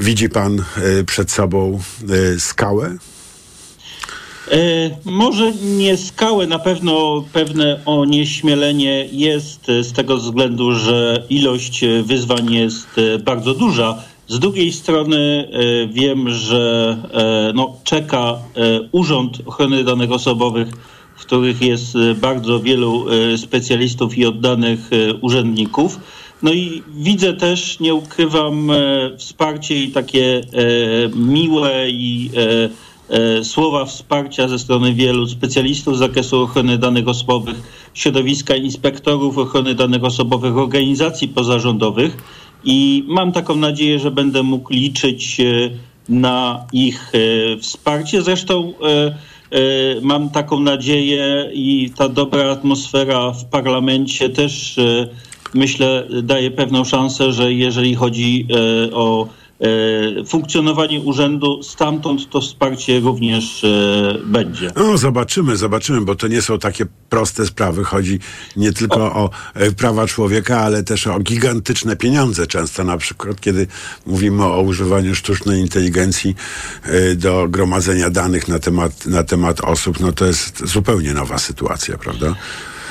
[0.00, 1.80] widzi pan e, przed sobą
[2.38, 2.96] skałę?
[5.04, 12.88] Może nie skałę, na pewno pewne onieśmielenie jest z tego względu, że ilość wyzwań jest
[13.24, 14.02] bardzo duża.
[14.28, 18.20] Z drugiej strony e, wiem, że e, no, czeka
[18.56, 20.68] e, Urząd Ochrony Danych Osobowych,
[21.16, 23.06] w których jest bardzo wielu
[23.36, 26.00] specjalistów i oddanych urzędników.
[26.42, 28.70] No i widzę też, nie ukrywam,
[29.18, 30.40] wsparcie i takie
[31.16, 32.30] miłe i
[33.42, 37.56] słowa wsparcia ze strony wielu specjalistów z zakresu ochrony danych osobowych,
[37.94, 42.16] środowiska inspektorów ochrony danych osobowych, organizacji pozarządowych
[42.64, 45.44] i mam taką nadzieję, że będę mógł liczyć e,
[46.08, 48.22] na ich e, wsparcie.
[48.22, 54.76] Zresztą e, mam taką nadzieję i ta dobra atmosfera w parlamencie też
[55.54, 58.46] myślę daje pewną szansę, że jeżeli chodzi
[58.92, 59.28] o
[60.26, 64.70] funkcjonowanie urzędu, stamtąd to wsparcie również e, będzie.
[64.76, 67.84] No, zobaczymy, zobaczymy, bo to nie są takie proste sprawy.
[67.84, 68.18] Chodzi
[68.56, 72.84] nie tylko o, e, prawa człowieka, ale też o gigantyczne pieniądze często.
[72.84, 73.66] Na przykład, kiedy
[74.06, 76.34] mówimy o używaniu sztucznej inteligencji
[76.82, 81.98] e, do gromadzenia danych na temat, na temat osób, no to jest zupełnie nowa sytuacja,
[81.98, 82.34] prawda?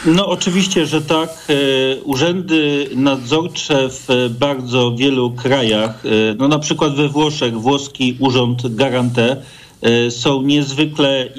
[0.05, 1.29] No oczywiście, że tak.
[1.49, 8.75] E, Urzędy nadzorcze w bardzo wielu krajach, e, no na przykład we Włoszech, włoski urząd
[8.75, 9.37] Garante
[9.81, 11.29] e, są niezwykle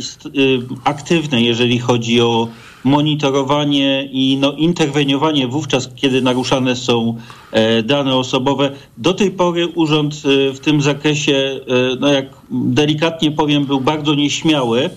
[0.85, 2.49] aktywne, jeżeli chodzi o
[2.85, 7.17] monitorowanie i no, interweniowanie wówczas, kiedy naruszane są
[7.85, 8.71] dane osobowe.
[8.99, 10.15] Do tej pory urząd
[10.55, 11.61] w tym zakresie,
[12.01, 14.91] no jak delikatnie powiem, był bardzo nieśmiały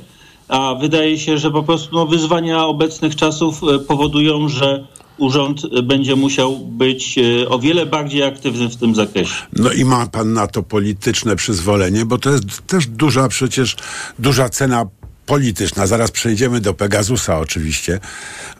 [0.47, 5.81] a wydaje się, że po prostu no, wyzwania obecnych czasów e, powodują, że urząd e,
[5.81, 9.35] będzie musiał być e, o wiele bardziej aktywny w tym zakresie.
[9.53, 13.75] No i ma pan na to polityczne przyzwolenie, bo to jest też duża przecież,
[14.19, 14.85] duża cena
[15.25, 15.87] polityczna.
[15.87, 17.99] Zaraz przejdziemy do Pegasusa oczywiście,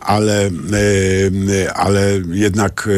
[0.01, 0.49] ale,
[1.75, 2.89] ale jednak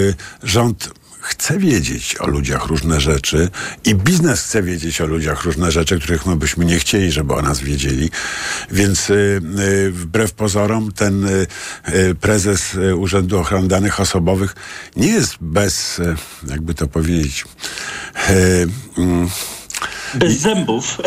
[0.44, 0.90] rząd
[1.28, 3.50] chce wiedzieć o ludziach różne rzeczy
[3.84, 7.42] i biznes chce wiedzieć o ludziach różne rzeczy, których my byśmy nie chcieli, żeby o
[7.42, 8.10] nas wiedzieli.
[8.72, 14.56] Więc y, y, wbrew pozorom ten y, prezes Urzędu Ochrony Danych Osobowych
[14.96, 16.02] nie jest bez,
[16.50, 17.46] jakby to powiedzieć,
[18.98, 19.30] mm,
[20.14, 20.98] Bez zębów.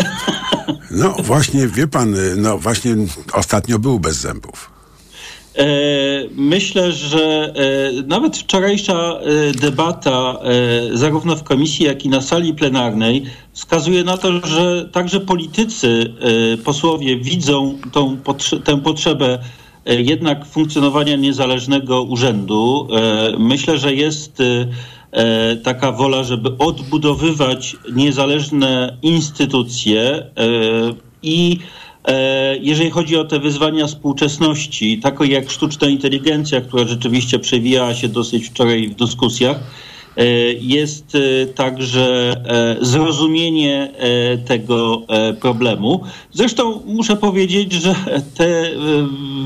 [0.91, 2.97] no właśnie, wie pan, no właśnie
[3.33, 4.80] ostatnio był bez zębów.
[5.59, 5.65] E,
[6.37, 10.39] Myślę, że e, nawet wczorajsza e, debata,
[10.93, 16.15] zarówno w komisji, jak i na sali plenarnej, wskazuje na to, że także politycy,
[16.65, 18.17] posłowie widzą tą
[18.65, 19.39] tę potrzebę
[19.87, 22.89] jednak funkcjonowania niezależnego urzędu.
[23.39, 24.43] Myślę, że jest
[25.65, 30.27] taka wola, żeby odbudowywać niezależne instytucje
[31.23, 31.59] i
[32.61, 38.47] Jeżeli chodzi o te wyzwania współczesności, takie jak sztuczna inteligencja, która rzeczywiście przewijała się dosyć
[38.47, 39.57] wczoraj w dyskusjach,
[40.17, 46.01] e, jest e, także e, zrozumienie e, tego e, problemu.
[46.33, 47.95] Zresztą muszę powiedzieć, że
[48.35, 48.73] te e,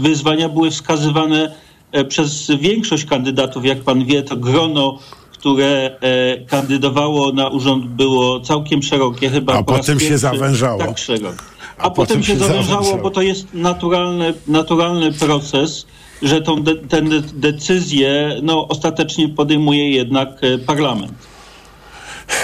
[0.00, 1.54] wyzwania były wskazywane
[1.92, 3.64] e, przez większość kandydatów.
[3.64, 4.98] Jak pan wie, to grono
[5.44, 10.78] które e, kandydowało na urząd było całkiem szerokie, chyba A po potem się zawężało.
[10.78, 11.53] Tak szerokie.
[11.78, 15.86] A, potem, się zawężało, bo to jest naturalny, naturalny proces,
[16.22, 21.12] że tą de, tę de- decyzję no, ostatecznie podejmuje jednak e, parlament.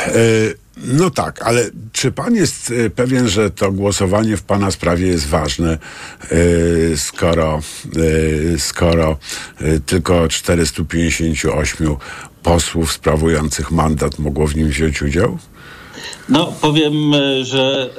[0.07, 0.13] E,
[0.77, 5.27] No tak, ale czy pan jest e, pewien, że to głosowanie w pana sprawie jest
[5.27, 5.79] ważne,
[6.97, 7.61] skoro,
[8.59, 9.19] skoro
[9.87, 11.97] tylko 458
[12.43, 15.39] posłów sprawujących mandat mogło w nim wziąć udział?
[16.29, 17.91] No, powiem, e, że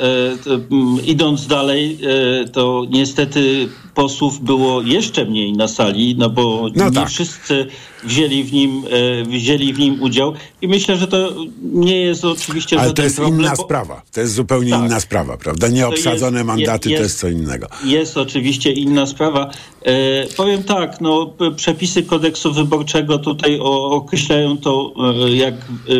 [1.02, 1.98] e, idąc dalej,
[2.44, 7.10] e, to niestety posłów było jeszcze mniej na sali, no bo No nie tak.
[7.10, 7.68] wszyscy
[8.04, 8.84] wzięli w, nim,
[9.22, 13.16] e, wzięli w nim udział i myślę, że to nie jest oczywiście Ale to jest
[13.16, 14.02] problem, inna bo- sprawa.
[14.14, 14.86] To jest zupełnie Tak.
[14.86, 15.68] inna sprawa, prawda?
[15.68, 17.68] Nieobsadzone jest- mandaty jest- to jest co innego.
[17.86, 19.50] Jest oczywiście inna sprawa.
[19.86, 24.94] E, powiem tak, no, przepisy kodeksu wyborczego tutaj o, określają to,
[25.26, 25.54] e, jak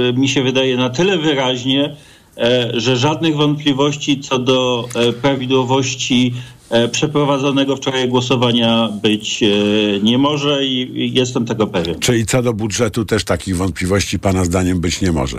[0.10, 1.96] e, mi się wydaje, na tyle wyraźnie,
[2.74, 6.34] że żadnych wątpliwości co do e, prawidłowości
[6.70, 9.48] e, przeprowadzonego wczoraj głosowania być e,
[10.04, 12.00] nie może i, jestem tego pewien.
[12.00, 15.38] Czyli co do budżetu też takich wątpliwości pana zdaniem być nie może.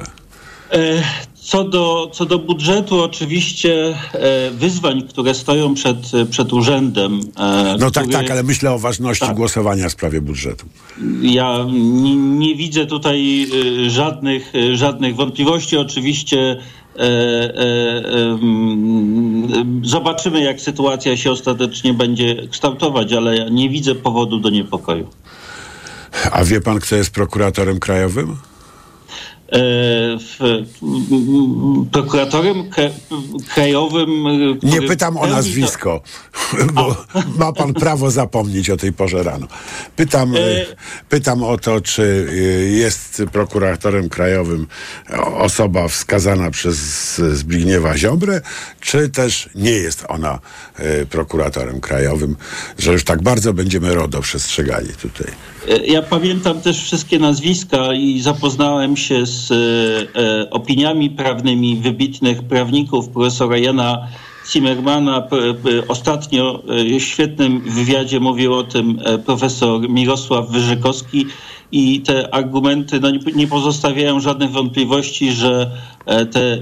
[0.72, 1.02] E,
[1.34, 5.96] co do, co do budżetu, oczywiście e, wyzwań, które stoją przed,
[6.30, 7.20] przed urzędem.
[7.38, 9.36] e, No tak, który- tak, ale myślę o ważności Tak.
[9.36, 10.66] głosowania w sprawie budżetu.
[11.22, 13.46] Ja nie, nie widzę tutaj
[13.88, 15.76] żadnych, żadnych wątpliwości.
[15.76, 16.62] Oczywiście e, e,
[19.82, 25.08] zobaczymy, jak sytuacja się ostatecznie będzie kształtować, ale ja nie widzę powodu do niepokoju.
[26.32, 28.36] A wie pan, kto jest prokuratorem krajowym?
[29.52, 29.58] E,
[31.92, 32.90] prokuratorem kra-
[33.54, 34.26] krajowym.
[34.26, 36.02] y, Nie pytam o nazwisko,
[36.74, 36.96] bo
[37.38, 39.46] ma pan prawo zapomnieć o tej porze rano.
[39.96, 40.66] Pytam, E,
[41.08, 42.28] pytam o to, czy
[42.70, 44.66] jest prokuratorem krajowym
[45.36, 46.76] osoba wskazana przez
[47.32, 48.40] Zbigniewa Ziobrę,
[48.80, 50.38] czy też nie jest ona
[51.10, 52.36] prokuratorem krajowym,
[52.78, 55.32] że już tak bardzo będziemy RODO przestrzegali tutaj.
[55.68, 59.56] E, Ja pamiętam też wszystkie nazwiska i zapoznałem się z e,
[60.20, 64.08] e, opiniami prawnymi wybitnych prawników, profesora Jana
[64.52, 65.28] Zimmermana.
[65.88, 66.62] Ostatnio
[66.98, 71.26] w świetnym wywiadzie mówił o tym profesor Mirosław Wyżykowski
[71.72, 75.70] i te argumenty no, nie- pozostawiają żadnych wątpliwości, że
[76.04, 76.58] te e,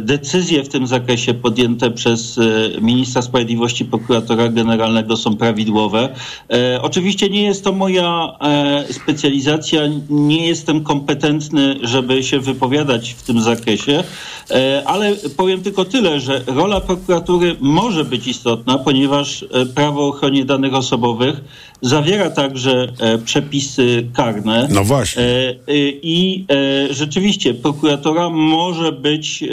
[0.00, 6.08] decyzje w tym zakresie podjęte przez e, ministra sprawiedliwości, prokuratora generalnego są prawidłowe.
[6.50, 13.22] E, Oczywiście nie jest to moja e, specjalizacja, nie jestem kompetentny, żeby się wypowiadać w
[13.22, 14.04] tym zakresie,
[14.50, 20.08] e, ale powiem tylko tyle, że rola prokuratury może być istotna, ponieważ e, prawo o
[20.08, 21.40] ochronie danych osobowych
[21.84, 24.68] zawiera także e, przepisy karne.
[24.70, 25.22] No właśnie.
[25.22, 25.54] E, e,
[26.02, 26.46] I
[26.90, 29.48] e, rzeczywiście prokuratora może być e,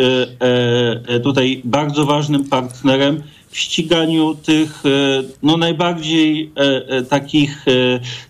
[1.07, 4.89] e, tutaj bardzo ważnym partnerem w ściganiu tych e,
[5.43, 7.71] no, najbardziej e, e, takich e,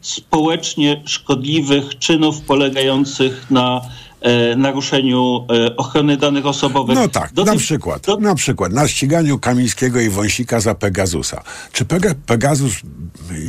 [0.02, 3.82] społecznie szkodliwych czynów polegających na
[4.22, 6.96] e, naruszeniu e, ochrony danych osobowych.
[6.96, 11.44] No tak, Do na tej- przykład, na przykład na ściganiu Kamińskiego i Wąsika za Pegasusa.
[11.72, 12.74] Czy Pega, Pegasus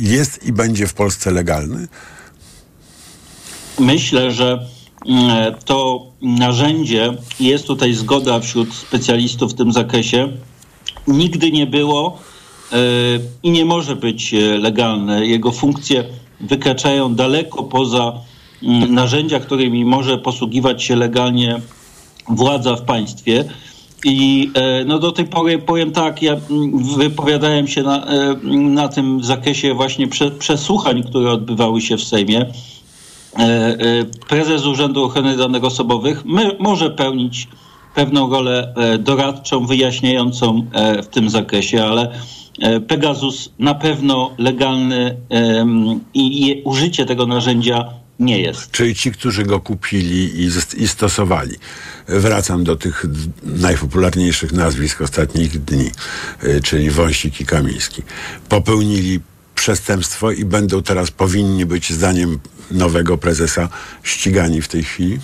[0.01, 1.87] jest i będzie w Polsce legalny?
[3.79, 4.65] Myślę, że
[5.65, 10.29] to narzędzie, jest tutaj zgoda wśród specjalistów w tym zakresie,
[11.07, 12.17] nigdy nie było
[12.71, 12.75] e,
[13.43, 15.25] i nie może być e, legalne.
[15.25, 16.03] Jego funkcje
[16.41, 18.13] wykraczają daleko poza
[18.63, 21.61] mm, narzędzia, którymi może posługiwać się legalnie
[22.29, 23.45] władza w państwie.
[24.05, 28.87] I e, no do tej pory powiem tak, ja mm, wypowiadałem się na, e, na
[28.87, 32.45] tym zakresie właśnie prze, przesłuchań, które odbywały się w Sejmie.
[33.39, 36.23] E, e, Prezes Urzędu Ochrony Danych Osobowych
[36.59, 37.47] może pełnić
[37.95, 40.67] pewną rolę e, doradczą, wyjaśniającą
[41.03, 42.19] w tym zakresie, ale
[42.87, 45.17] Pegasus na pewno legalny
[46.13, 48.71] i, użycie tego narzędzia nie jest.
[48.71, 51.55] Czyli ci, którzy go kupili i, i stosowali.
[52.07, 53.05] Wracam do tych
[53.43, 55.91] najpopularniejszych nazwisk ostatnich dni,
[56.63, 58.01] czyli Wąsik i Kamiński.
[58.49, 59.19] Popełnili
[59.55, 62.39] przestępstwo i będą teraz powinni być, zdaniem
[62.71, 63.69] nowego prezesa,
[64.03, 65.19] ścigani w tej chwili?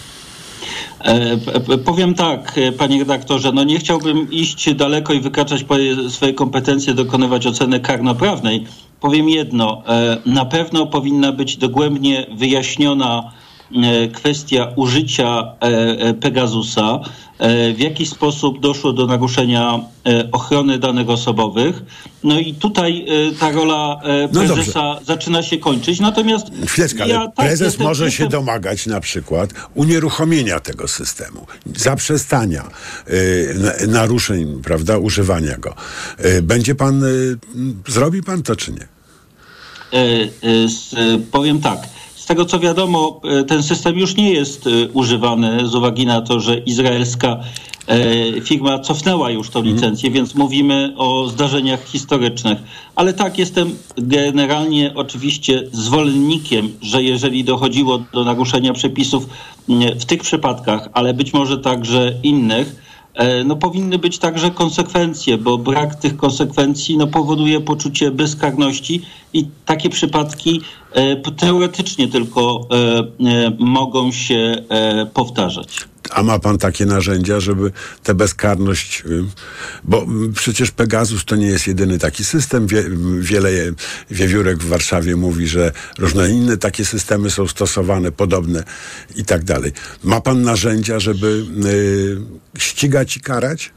[1.00, 1.38] E,
[1.86, 5.66] Powiem tak, e, panie redaktorze, no nie chciałbym iść daleko i wykraczać
[6.10, 8.66] swoje kompetencje, dokonywać oceny karnoprawnej.
[9.00, 13.32] Powiem jedno, e, na pewno powinna być dogłębnie wyjaśniona
[14.14, 15.66] kwestia użycia e,
[16.00, 17.00] e, Pegasusa,
[17.40, 21.82] e, w jaki sposób doszło do naruszenia e, ochrony danych osobowych.
[22.24, 26.00] No i tutaj e, ta rola e, No prezesa zaczyna się kończyć.
[26.00, 30.88] Natomiast Chwileczkę, ale ja tak, prezes jestem- może się jestem- domagać na przykład unieruchomienia tego
[30.88, 32.70] systemu, zaprzestania
[33.10, 33.56] y,
[33.88, 35.76] na- naruszeń, prawda, używania go.
[36.26, 37.38] Y, będzie pan, y,
[37.88, 38.88] zrobi pan to czy nie?
[39.94, 40.28] E, e,
[41.14, 41.80] e, powiem tak.
[42.30, 46.22] Z tego co wiadomo, e, ten system już nie jest e, używany z uwagi na
[46.22, 47.40] to, że izraelska
[47.88, 52.58] e, firma cofnęła już tą licencję, więc mówimy o zdarzeniach historycznych.
[52.96, 59.30] Ale tak, jestem generalnie oczywiście zwolennikiem, że jeżeli dochodziło do naruszenia przepisów
[59.70, 62.89] m, w tych przypadkach, ale być może także innych,
[63.46, 69.02] no powinny być także konsekwencje, bo brak tych konsekwencji no, powoduje poczucie bezkarności
[69.34, 70.62] i takie przypadki
[70.94, 75.68] e, teoretycznie tylko e, e, mogą się e, powtarzać.
[76.10, 77.72] A ma pan takie narzędzia, żeby
[78.04, 79.24] tę bezkarność, y,
[79.84, 82.68] bo przecież Pegasus to nie jest jedyny taki system.
[82.68, 82.84] Wie,
[83.20, 83.50] wiele
[84.12, 88.64] wiewiórek w Warszawie mówi, że różne inne takie systemy są stosowane, podobne
[89.16, 89.72] i tak dalej.
[90.04, 93.72] Ma pan narzędzia, żeby y, ścigać i karać?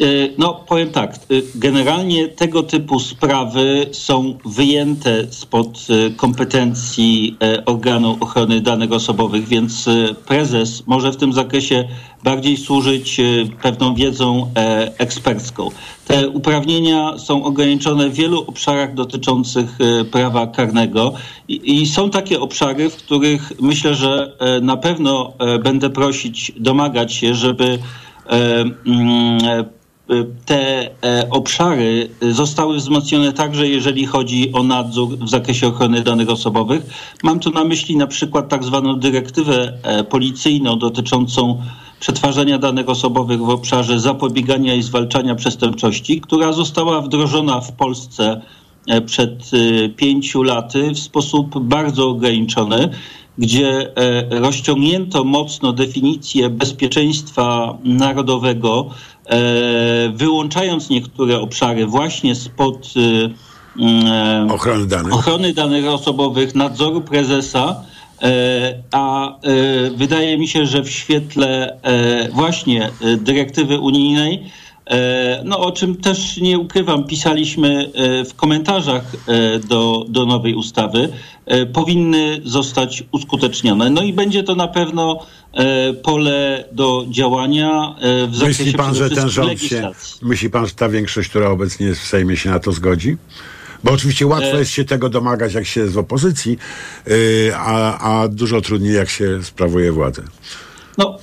[0.00, 1.16] Y, No, powiem tak.
[1.30, 7.36] y, Generalnie tego typu sprawy są wyjęte spod y, kompetencji
[7.66, 9.88] organu ochrony danych osobowych, więc
[10.26, 11.88] prezes może w tym zakresie
[12.24, 13.20] bardziej służyć
[13.62, 15.70] pewną wiedzą e, ekspercką.
[16.06, 19.78] Te uprawnienia są ograniczone w wielu obszarach dotyczących
[20.12, 21.12] prawa karnego
[21.48, 26.52] i, i są takie obszary, w których myślę, że e, na pewno e, będę prosić,
[26.56, 27.78] domagać się, żeby e, e,
[30.46, 36.82] te e, obszary zostały wzmocnione także, jeżeli chodzi o nadzór w zakresie ochrony danych osobowych.
[37.22, 41.62] Mam tu na myśli na przykład tak zwaną dyrektywę e, policyjną dotyczącą
[42.00, 48.40] przetwarzania danych osobowych w obszarze zapobiegania i zwalczania przestępczości, która została wdrożona w Polsce
[48.86, 52.90] e, przed e, pięciu laty w sposób bardzo ograniczony,
[53.38, 58.90] gdzie e, rozciągnięto mocno definicję bezpieczeństwa narodowego,
[59.26, 59.38] e,
[60.14, 65.14] wyłączając niektóre obszary właśnie spod e, mm, Ochrony danych.
[65.14, 67.82] ochrony danych osobowych, nadzoru prezesa.
[68.92, 69.34] A
[69.96, 71.78] wydaje mi się, że w świetle
[72.32, 74.50] właśnie dyrektywy unijnej,
[75.44, 81.08] no o czym też nie ukrywam, pisaliśmy e, w komentarzach e, do, do nowej ustawy,
[81.46, 83.90] e, powinny zostać uskutecznione.
[83.90, 88.94] No i będzie to na pewno e, pole do działania e, w zakresie Myśli pan,
[88.94, 89.90] że ten rząd się,
[90.22, 93.16] myśli pan, że ta większość, która obecnie jest w Sejmie się na to zgodzi?
[93.84, 96.58] Bo oczywiście łatwo E- jest się tego domagać, jak się jest w opozycji,
[97.06, 97.16] yy,
[97.56, 100.22] a, a dużo trudniej, jak się sprawuje władzę.
[100.98, 101.18] No,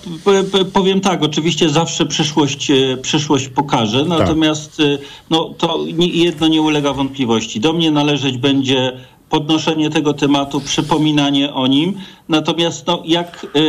[0.73, 4.97] powiem tak, oczywiście zawsze przyszłość, e, przyszłość pokaże, natomiast e,
[5.29, 7.59] no, to jedno nie ulega wątpliwości.
[7.59, 8.91] Do mnie należeć będzie
[9.29, 11.93] podnoszenie tego tematu, przypominanie o nim,
[12.29, 13.59] natomiast no, jak e,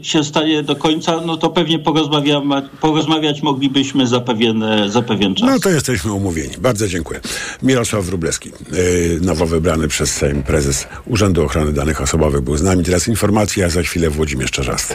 [0.00, 5.34] e, się stanie do końca, no to pewnie porozmawiamy, porozmawiać moglibyśmy za pewien, za pewien
[5.34, 5.50] czas.
[5.50, 6.54] No to jesteśmy umówieni.
[6.58, 7.20] Bardzo dziękuję.
[7.62, 12.84] Mirosław Wróblewski, yy, nowo wybrany przez Sejm prezes Urzędu Ochrony Danych Osobowych był z nami.
[12.84, 14.94] Teraz informacja, a za chwilę Włodzimierz Czarzasty.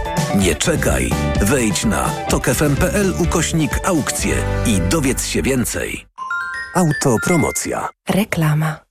[0.35, 1.09] Nie czekaj.
[1.41, 6.05] Wejdź na tokefm.pl ukośnik aukcje i dowiedz się więcej.
[6.75, 7.89] Autopromocja.
[8.09, 8.90] Reklama.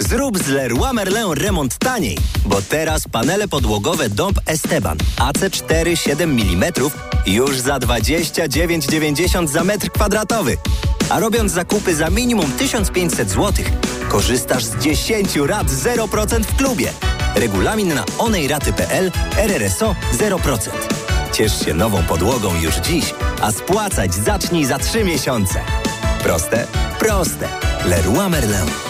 [0.00, 6.72] Zrób z Leroy Merlin remont taniej, bo teraz panele podłogowe Dąb Esteban AC4 7 mm
[7.26, 10.56] już za 29,90 za metr kwadratowy.
[11.10, 13.64] A robiąc zakupy za minimum 1500 zł,
[14.08, 16.92] korzystasz z 10 rat 0% w klubie.
[17.34, 20.70] Regulamin na onejraty.pl RRSO 0%.
[21.32, 25.60] Ciesz się nową podłogą już dziś, a spłacać zacznij za 3 miesiące.
[26.22, 26.66] Proste?
[26.98, 27.48] Proste.
[27.84, 28.89] Leroy Merlin.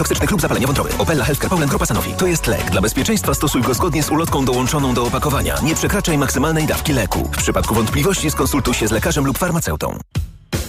[0.01, 0.89] toksycznych lub zapalenie wątroby.
[0.97, 2.13] Opella Healthcare Poland Grupa Sanofi.
[2.13, 2.71] To jest lek.
[2.71, 5.55] Dla bezpieczeństwa stosuj go zgodnie z ulotką dołączoną do opakowania.
[5.63, 7.29] Nie przekraczaj maksymalnej dawki leku.
[7.33, 9.97] W przypadku wątpliwości skonsultuj się z lekarzem lub farmaceutą.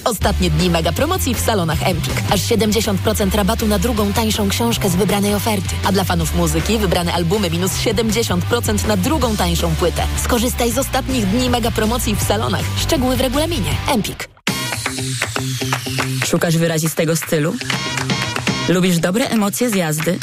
[0.04, 2.14] Ostatnie dni mega promocji w salonach Empik.
[2.30, 5.74] Aż 70% rabatu na drugą tańszą książkę z wybranej oferty.
[5.84, 10.02] A dla fanów muzyki wybrane albumy minus 70% na drugą tańszą płytę.
[10.24, 12.64] Skorzystaj z ostatnich dni mega promocji w salonach.
[12.76, 13.70] Szczegóły w regulaminie.
[13.88, 14.28] Empik.
[16.24, 17.54] Szukasz wyrazistego stylu?
[18.68, 20.18] Lubisz dobre emocje z jazdy?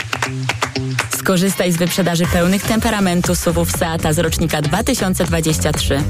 [1.18, 6.04] Skorzystaj z wyprzedaży pełnych temperamentu SUVów Seata z rocznika 2023.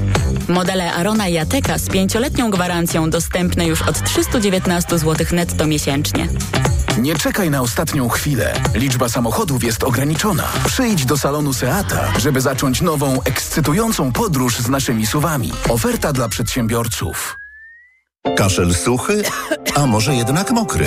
[0.48, 6.28] Modele Arona i Ateka z pięcioletnią gwarancją dostępne już od 319 zł netto miesięcznie.
[6.98, 8.54] Nie czekaj na ostatnią chwilę.
[8.74, 10.48] Liczba samochodów jest ograniczona.
[10.66, 15.52] Przyjdź do salonu Seata, żeby zacząć nową, ekscytującą podróż z naszymi suwami.
[15.68, 17.38] Oferta dla przedsiębiorców.
[18.36, 19.22] Kaszel suchy,
[19.74, 20.86] a może jednak mokry?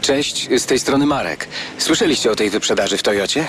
[0.00, 1.48] Cześć, z tej strony Marek.
[1.78, 3.48] Słyszeliście o tej wyprzedaży w Toyocie?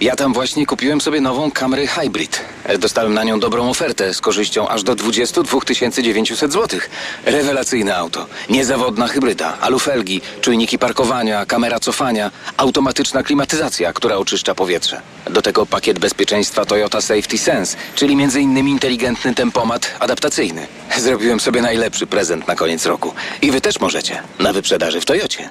[0.00, 2.40] Ja tam właśnie kupiłem sobie nową Camry Hybrid.
[2.78, 5.60] Dostałem na nią dobrą ofertę z korzyścią aż do 22
[6.02, 6.80] 900 zł.
[7.24, 8.26] Rewelacyjne auto.
[8.50, 15.00] Niezawodna hybryda, alufelgi, czujniki parkowania, kamera cofania, automatyczna klimatyzacja, która oczyszcza powietrze.
[15.30, 18.68] Do tego pakiet bezpieczeństwa Toyota Safety Sense, czyli m.in.
[18.68, 20.66] inteligentny tempomat adaptacyjny.
[20.98, 23.14] Zrobiłem sobie najlepszy prezent na koniec roku.
[23.42, 24.22] I wy też możecie.
[24.38, 25.50] Na wyprzedaży w Toyocie.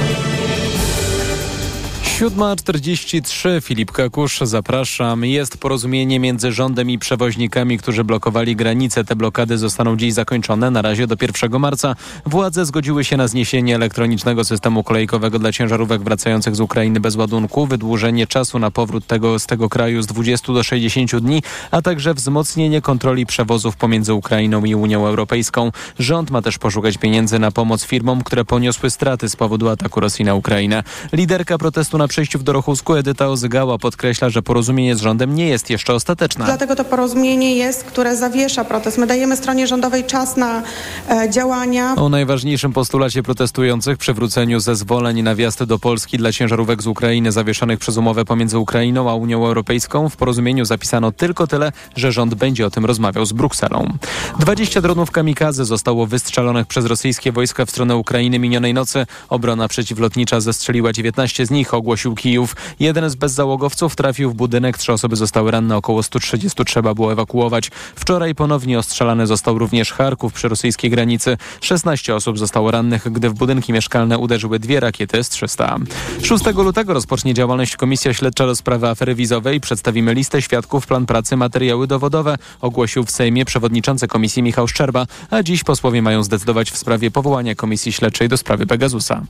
[2.21, 5.25] 7.43 Filip Kakusz, zapraszam.
[5.25, 9.03] Jest porozumienie między rządem i przewoźnikami, którzy blokowali granice.
[9.03, 11.95] Te blokady zostaną dziś zakończone, na razie do 1 marca.
[12.25, 17.65] Władze zgodziły się na zniesienie elektronicznego systemu kolejkowego dla ciężarówek wracających z Ukrainy bez ładunku,
[17.67, 22.13] wydłużenie czasu na powrót tego, z tego kraju z 20 do 60 dni, a także
[22.13, 25.71] wzmocnienie kontroli przewozów pomiędzy Ukrainą i Unią Europejską.
[25.99, 30.25] Rząd ma też poszukać pieniędzy na pomoc firmom, które poniosły straty z powodu ataku Rosji
[30.25, 30.83] na Ukrainę.
[31.13, 35.69] Liderka protestu na przejściu w Dorochusku Edyta Ozygała podkreśla, że porozumienie z rządem nie jest
[35.69, 36.45] jeszcze ostateczne.
[36.45, 38.97] Dlatego to porozumienie jest, które zawiesza protest.
[38.97, 40.61] My dajemy stronie rządowej czas na
[41.09, 41.95] e, działania.
[41.95, 47.79] O najważniejszym postulacie protestujących przywróceniu zezwoleń na wjazd do Polski dla ciężarówek z Ukrainy zawieszonych
[47.79, 52.65] przez umowę pomiędzy Ukrainą a Unią Europejską w porozumieniu zapisano tylko tyle, że rząd będzie
[52.65, 53.93] o tym rozmawiał z Brukselą.
[54.39, 59.05] 20 dronów kamikaze zostało wystrzelonych przez rosyjskie wojska w stronę Ukrainy minionej nocy.
[59.29, 61.73] Obrona przeciwlotnicza zestrzeliła 19 z nich,
[62.15, 62.55] Kijów.
[62.79, 67.71] Jeden z bezzałogowców trafił w budynek, trzy osoby zostały ranne, około 130 trzeba było ewakuować.
[67.95, 71.37] Wczoraj ponownie ostrzelany został również Charków przy rosyjskiej granicy.
[71.61, 75.79] 16 osób zostało rannych, gdy w budynki mieszkalne uderzyły dwie rakiety S-300.
[76.23, 79.59] 6 lutego rozpocznie działalność Komisja Śledcza do sprawy afery wizowej.
[79.59, 85.43] Przedstawimy listę świadków, plan pracy, materiały dowodowe, ogłosił w Sejmie przewodniczący komisji Michał Szczerba, a
[85.43, 89.21] dziś posłowie mają zdecydować w sprawie powołania Komisji Śledczej do sprawy Pegasusa.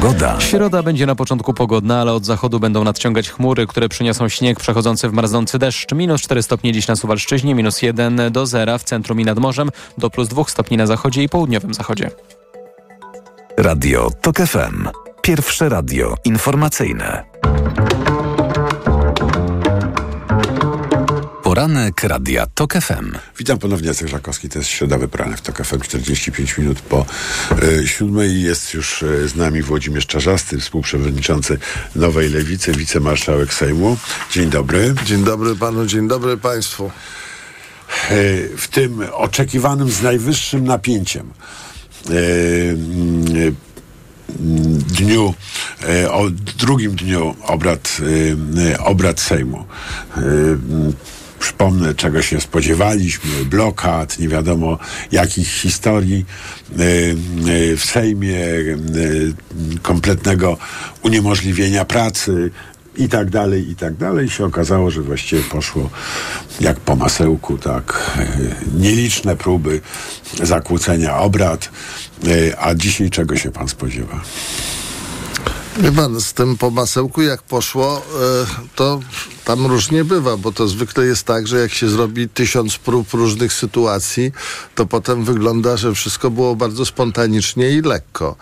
[0.00, 0.40] Pogoda.
[0.40, 5.08] Środa będzie na początku pogodna, ale od zachodu będą nadciągać chmury, które przyniosą śnieg przechodzący
[5.08, 5.92] w marznący deszcz.
[5.92, 9.70] Minus 4 stopnie dziś na Suwalszczyźnie, minus 1 do zera w centrum i nad morzem,
[9.98, 12.10] do plus 2 stopni na zachodzie i południowym zachodzie.
[13.56, 14.88] Radio TOK FM.
[15.22, 17.24] Pierwsze radio informacyjne.
[21.58, 23.12] Poranek Radia TOK FM.
[23.38, 24.48] Witam ponownie, Jacek Żakowski.
[24.48, 25.80] To jest środowy poranek w TOK FM.
[25.80, 27.06] 45 minut po
[27.62, 28.42] y, siódmej.
[28.42, 31.58] Jest już y, z nami Włodzimierz Czarzasty, współprzewodniczący
[31.94, 33.96] Nowej Lewicy, wicemarszałek Sejmu.
[34.32, 34.94] Dzień dobry.
[35.04, 36.90] Dzień dobry panu, dzień dobry państwu.
[38.10, 41.32] Y, w tym oczekiwanym z najwyższym napięciem
[44.98, 45.34] dniu,
[46.10, 47.98] o drugim dniu obrad,
[48.84, 49.64] obrad Sejmu.
[51.38, 54.78] Przypomnę, czego się spodziewaliśmy, blokad, nie wiadomo
[55.12, 56.26] jakich historii
[57.76, 58.38] w Sejmie,
[59.82, 60.58] kompletnego
[61.02, 62.50] uniemożliwienia pracy,
[62.96, 64.26] i tak dalej, i tak dalej.
[64.26, 65.90] I się okazało, że właściwie poszło
[66.60, 68.18] jak po masełku, tak
[68.74, 69.80] nieliczne próby
[70.42, 71.70] zakłócenia obrad.
[72.58, 74.20] A dzisiaj czego się pan spodziewa?
[75.76, 78.02] Wie pan, z tym po masełku jak poszło,
[78.74, 79.00] to
[79.44, 83.52] tam różnie bywa, bo to zwykle jest tak, że jak się zrobi tysiąc prób różnych
[83.52, 84.32] sytuacji,
[84.74, 88.36] to potem wygląda, że wszystko było bardzo spontanicznie i lekko.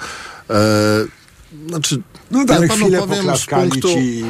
[1.69, 3.89] Znaczy, no tak, ja chwilę poklaskali punktu...
[3.89, 4.25] ci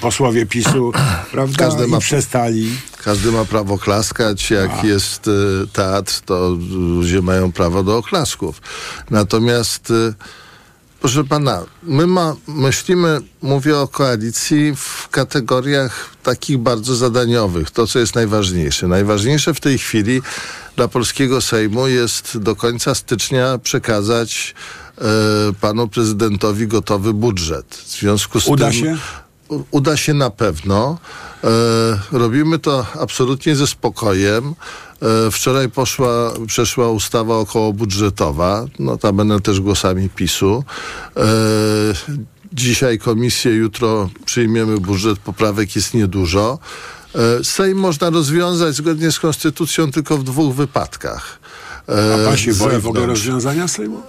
[0.00, 0.92] posłowie PiSu,
[1.32, 1.56] prawda?
[1.58, 2.76] Każdy ma, przestali.
[3.04, 4.50] Każdy ma prawo klaskać.
[4.50, 4.86] Jak A.
[4.86, 5.30] jest y,
[5.72, 8.60] teatr, to ludzie mają prawo do oklasków.
[9.10, 10.14] Natomiast y,
[11.02, 17.70] Proszę pana, my ma, myślimy, mówię o koalicji w kategoriach takich bardzo zadaniowych.
[17.70, 18.88] To, co jest najważniejsze.
[18.88, 20.22] Najważniejsze w tej chwili
[20.76, 24.54] dla polskiego Sejmu jest do końca stycznia przekazać
[24.98, 25.04] e,
[25.60, 27.66] panu prezydentowi gotowy budżet.
[27.74, 28.96] W związku z Uda tym, się?
[29.70, 30.98] Uda się na pewno.
[31.44, 31.48] E,
[32.12, 34.54] robimy to absolutnie ze spokojem.
[35.02, 40.64] E, wczoraj poszła, przeszła ustawa okołobudżetowa, notabene też głosami PiSu.
[41.16, 41.22] E,
[42.52, 46.58] dzisiaj komisję, jutro przyjmiemy budżet, poprawek jest niedużo.
[47.42, 51.41] Sejm można rozwiązać zgodnie z konstytucją tylko w dwóch wypadkach.
[51.88, 54.02] E, A pan się boi w ogóle rozwiązania Sejmu?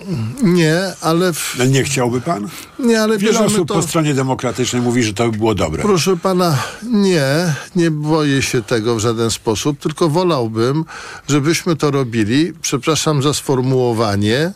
[0.43, 2.47] Nie, ale w, nie chciałby pan?
[2.79, 3.73] nie, ale Wiele osób to...
[3.73, 5.83] po stronie demokratycznej mówi, że to by było dobre.
[5.83, 10.85] Proszę pana, nie, nie boję się tego w żaden sposób, tylko wolałbym,
[11.27, 14.53] żebyśmy to robili, przepraszam za sformułowanie,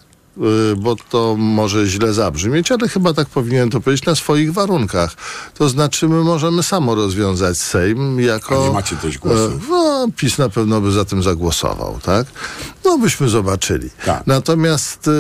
[0.78, 5.12] bo to może źle zabrzmieć, ale chyba tak powinien to powiedzieć, na swoich warunkach.
[5.58, 8.64] To znaczy, my możemy samo rozwiązać Sejm jako...
[8.64, 9.38] A nie macie dość głosu.
[9.38, 12.28] e, No, PiS na pewno by za tym zagłosował, tak?
[12.86, 13.90] No, byśmy zobaczyli.
[14.06, 14.28] Tak.
[14.28, 15.12] Natomiast y,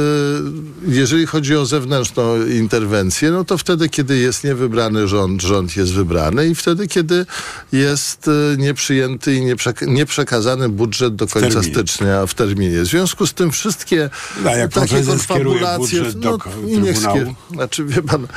[0.87, 6.47] jeżeli chodzi o zewnętrzną interwencję, no to wtedy, kiedy jest niewybrany rząd, rząd jest wybrany
[6.47, 7.25] i wtedy, kiedy
[7.71, 11.73] jest y, nieprzyjęty i nieprzek- nieprzekazany budżet do końca terminie.
[11.73, 12.81] stycznia w terminie.
[12.81, 14.09] W związku z tym wszystkie
[14.43, 16.03] No, jak takie konfabulacje...
[16.39, 18.27] ko- i niech skier- Znaczy, wie pan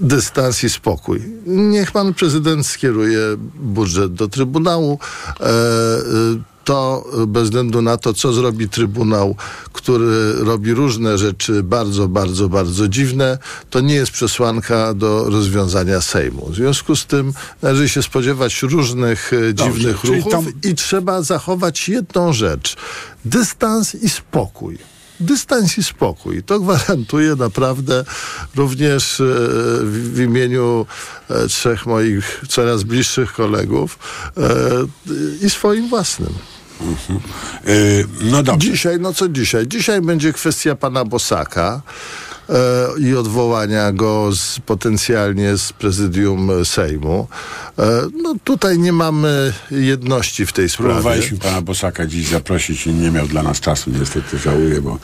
[0.00, 1.22] dystans i spokój.
[1.46, 3.20] Niech pan prezydent skieruje
[3.54, 4.98] budżet do Trybunału.
[5.40, 5.50] E, e,
[6.64, 9.36] to bez względu na to, co zrobi Trybunał,
[9.72, 13.38] który robi różne rzeczy bardzo, bardzo, bardzo dziwne,
[13.70, 16.46] to nie jest przesłanka do rozwiązania Sejmu.
[16.50, 21.22] W związku z tym należy się spodziewać różnych e, Dobrze, dziwnych ruchów tam- i trzeba
[21.22, 22.76] zachować jedną rzecz.
[23.24, 24.78] Dystans i spokój
[25.20, 26.42] dystans i spokój.
[26.42, 28.04] To gwarantuję naprawdę
[28.56, 29.24] również e,
[29.82, 30.86] w, imieniu
[31.30, 33.98] e, trzech moich coraz bliższych kolegów
[34.36, 36.34] e, i swoim własnym.
[37.66, 38.70] Yy, no dobrze.
[38.70, 39.68] Dzisiaj, no co dzisiaj?
[39.68, 41.82] Dzisiaj będzie kwestia pana Bosaka
[42.50, 47.28] e, i odwołania go z, potencjalnie z prezydium Sejmu.
[47.78, 50.94] E, no tutaj nie mamy jedności w tej sprawie.
[50.94, 54.98] Próbowaliśmy pana Bosaka dziś zaprosić i nie miał dla nas czasu, niestety żałuję, bo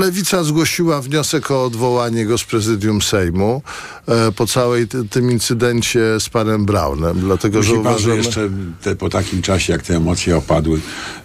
[0.00, 3.62] Lewica zgłosiła wniosek o odwołanie go z prezydium Sejmu
[4.08, 8.16] e, po całej ty, tym incydencie z panem Braunem, dlatego pan, że uważamy...
[8.16, 8.48] jeszcze
[8.82, 10.80] te, po takim czasie, jak te emocje opadły,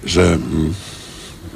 [0.05, 0.73] że mm,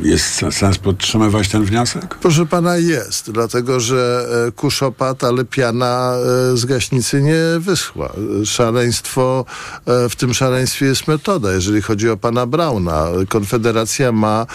[0.01, 2.15] jest sens podtrzymywać ten wniosek?
[2.15, 6.13] Proszę pana, jest, dlatego że e, kurz opadł, ale piana
[6.53, 8.13] e, z gaśnicy nie wyschła.
[8.45, 9.45] Szaleństwo,
[9.85, 13.07] e, w tym szaleństwie jest metoda, jeżeli chodzi o pana Brauna.
[13.29, 14.45] Konfederacja ma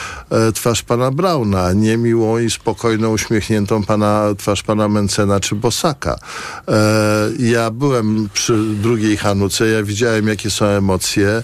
[0.55, 6.19] twarz pana Brauna, nie miłą i spokojną, uśmiechniętą pana, twarz pana Mencena czy Bosaka.
[7.39, 11.43] Ja byłem przy drugiej Hanuce, ja widziałem, jakie są emocje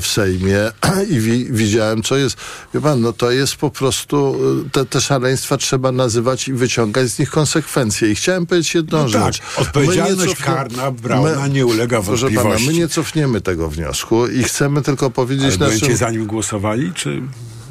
[0.00, 0.72] w Sejmie
[1.14, 2.36] i wi, widziałem, co jest.
[2.74, 4.36] Wie pan, no to jest po prostu,
[4.66, 8.10] y, te, te szaleństwa trzeba nazywać i wyciągać z nich konsekwencje.
[8.10, 9.38] I chciałem powiedzieć jedną No rzecz.
[9.38, 12.66] tak, odpowiedzialność cofnie- karna Brauna nie ulega Proszę pana, wątpliwości.
[12.66, 15.96] my nie cofniemy tego wniosku i chcemy tylko powiedzieć Ale naszym...
[15.96, 17.22] za nim głosowali, czy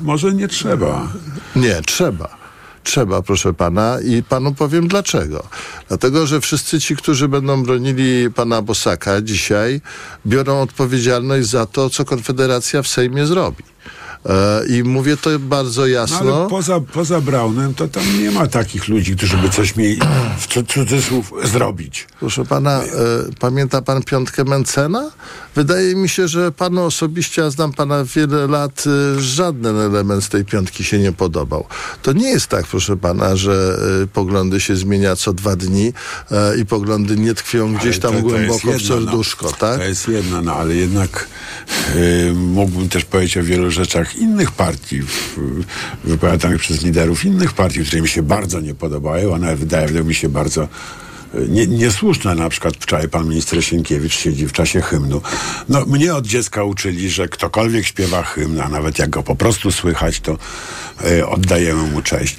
[0.01, 1.07] może nie trzeba?
[1.55, 2.39] Nie, trzeba.
[2.83, 5.43] Trzeba, proszę pana, i panu powiem dlaczego.
[5.87, 9.81] Dlatego, że wszyscy ci, którzy będą bronili pana Bosaka dzisiaj,
[10.25, 13.63] biorą odpowiedzialność za to, co Konfederacja w Sejmie zrobi.
[14.25, 16.17] E, I mówię to bardzo No, jasno.
[16.39, 19.99] ale poza, poza Braunem to tam nie ma takich ludzi, którzy by coś mieli
[20.39, 22.07] w cu- cudzysłów zrobić.
[22.19, 22.87] Proszę pana, e,
[23.39, 25.11] pamięta pan piątkę Mencena?
[25.55, 28.83] Wydaje mi się, że panu osobiście, a znam pana wiele lat,
[29.17, 31.65] e, żaden element z tej piątki się nie podobał.
[32.01, 33.77] To nie jest tak, proszę pana, że
[34.13, 35.93] poglądy się zmienia co dwa dni
[36.61, 39.77] i poglądy nie tkwią gdzieś tam to- to głęboko w jedno, serduszko, tak?
[39.77, 41.27] To jest jedno, no ale jednak
[41.95, 45.37] y, mógłbym też powiedzieć o wielu rzeczach innych partii, w,
[46.03, 50.29] wypowiadanych przez liderów innych partii, które mi się bardzo nie podobają, one wydają mi się
[50.29, 50.67] bardzo
[51.35, 52.35] y, nie, niesłuszne.
[52.35, 55.21] Na przykład wczoraj pan minister Sienkiewicz siedzi w czasie hymnu.
[55.69, 59.71] No, mnie od dziecka uczyli, że ktokolwiek śpiewa hymn, a nawet jak go po prostu
[59.71, 60.37] słychać, to
[61.05, 62.37] y, oddajemy mu cześć.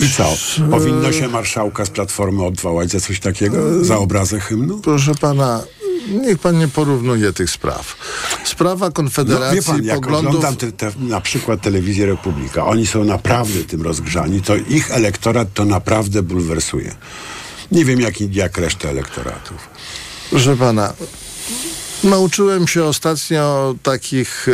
[0.00, 0.36] I co?
[0.70, 3.84] Powinno się marszałka z Platformy odwołać za coś takiego?
[3.84, 4.78] Za obrazę hymnu?
[4.78, 5.62] Proszę pana,
[6.08, 7.96] niech pan nie porównuje tych spraw.
[8.44, 10.28] Sprawa No, Konfederacji wie pan, jak poglądów...
[10.34, 15.48] oglądam te, te, na przykład telewizję Republika, oni są naprawdę tym rozgrzani, to ich elektorat
[15.54, 16.94] to naprawdę bulwersuje.
[17.72, 19.58] Nie wiem, jak, jak resztę elektoratów.
[20.30, 20.92] Proszę pana,
[22.04, 24.52] Nauczyłem się ostatnio takich e,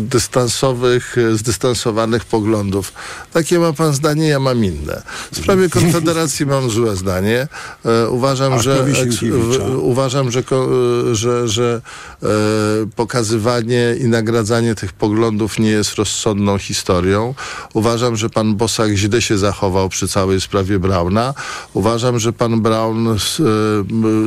[0.00, 2.92] dystansowych, e, zdystansowanych poglądów.
[3.32, 5.02] Takie ma pan zdanie, ja mam inne.
[5.32, 7.48] W sprawie Konfederacji mam złe zdanie.
[7.84, 8.86] E, uważam, że,
[9.76, 10.42] uważam, że,
[11.12, 11.80] że, że
[12.96, 17.34] pokazywanie i nagradzanie tych poglądów nie jest rozsądną historią.
[17.74, 21.34] Uważam, że pan Bosak źle się zachował przy całej sprawie Brauna.
[21.74, 23.18] Uważam, że pan Braun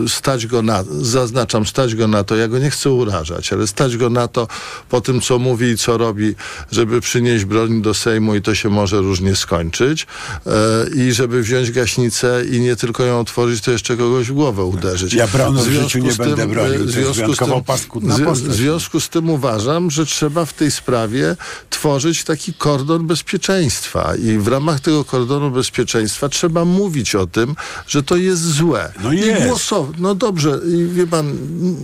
[0.07, 3.97] stać go na, zaznaczam, stać go na to, ja go nie chcę urażać, ale stać
[3.97, 4.47] go na to
[4.89, 6.35] po tym, co mówi i co robi,
[6.71, 10.07] żeby przynieść broń do Sejmu i to się może różnie skończyć
[10.45, 10.49] e,
[10.95, 15.13] i żeby wziąć gaśnicę i nie tylko ją otworzyć, to jeszcze kogoś w głowę uderzyć.
[15.13, 16.75] Ja Brauna w życiu nie z będę tym, bronił.
[16.75, 18.49] e, To w związku z tym- paskudna w zwi- postać.
[18.49, 21.35] W związku z tym uważam, że trzeba w tej sprawie
[21.69, 27.55] tworzyć taki kordon bezpieczeństwa i w ramach tego kordonu bezpieczeństwa trzeba mówić o tym,
[27.87, 28.93] że to jest złe.
[29.03, 29.45] No I jest.
[29.47, 29.95] głosować.
[29.99, 31.75] No dobrze, i wie pan, m-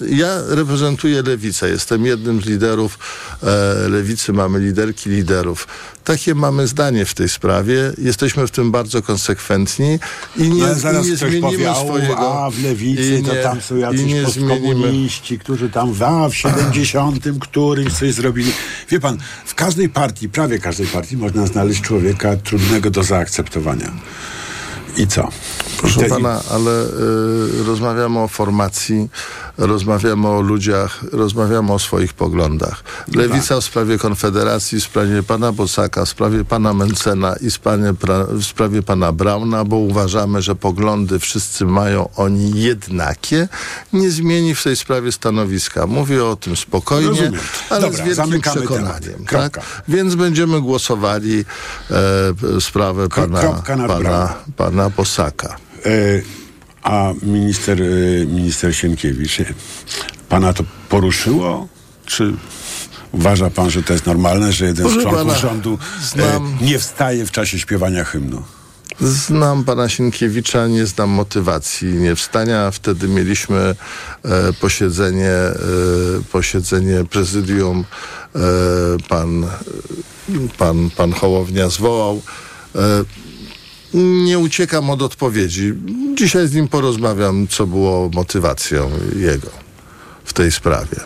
[0.00, 2.98] ja reprezentuję lewicę, jestem jednym z liderów
[3.42, 3.46] e,
[3.88, 5.66] lewicy, mamy liderki liderów.
[6.04, 9.98] Takie mamy zdanie w tej sprawie, jesteśmy w tym bardzo konsekwentni
[10.36, 12.44] i nie, No, zaraz i nie zmienimy powie, "Au, swojego...
[12.44, 16.28] a w lewicy i to nie- tam są jacyś nie postkomuniści, którzy tam w, a,
[16.28, 18.52] w 70 którymś coś zrobili.
[18.90, 23.92] Wie pan, w każdej partii, prawie każdej partii można znaleźć człowieka trudnego do zaakceptowania.
[24.96, 25.28] I co?
[25.78, 29.08] Proszę Te- pana, ale y, rozmawiamy o formacji,
[29.58, 32.84] rozmawiamy o ludziach, rozmawiamy o swoich poglądach.
[33.14, 38.82] Lewica w sprawie Konfederacji, w sprawie pana Bosaka, w sprawie pana Mencena i w sprawie,
[38.82, 43.48] pana Brauna, bo uważamy, że poglądy wszyscy mają oni jednakie,
[43.92, 45.86] nie zmieni w tej sprawie stanowiska.
[45.86, 47.40] Mówię o tym spokojnie, Rozumiem.
[47.70, 49.24] ale Dobra, z wielkim przekonaniem.
[49.30, 49.60] Tak?
[49.88, 51.44] Więc będziemy głosowali
[52.56, 54.34] e, sprawę pana, pana, Brauna.
[54.56, 55.56] pana Bosaka.
[55.86, 56.43] E,
[56.84, 57.86] a minister, e,
[58.26, 59.44] minister Sienkiewicz, e,
[60.28, 61.68] pana to poruszyło?
[62.06, 62.34] Czy
[63.12, 66.64] uważa pan, że to jest normalne, że jeden Proszę z członków pana, rządu znam- e,
[66.64, 68.42] nie wstaje w czasie śpiewania hymnu?
[69.00, 72.70] Znam pana Sienkiewicza, nie znam motywacji nie wstania.
[72.70, 73.56] Wtedy mieliśmy
[74.24, 75.54] e, posiedzenie, e,
[76.32, 77.84] posiedzenie prezydium.
[78.34, 78.38] E,
[79.08, 79.46] pan,
[80.58, 82.22] pan, pan Hołownia zwołał.
[83.94, 85.72] Nie uciekam od odpowiedzi.
[86.14, 89.50] Dzisiaj z nim porozmawiam, co było motywacją jego
[90.24, 90.96] w tej sprawie.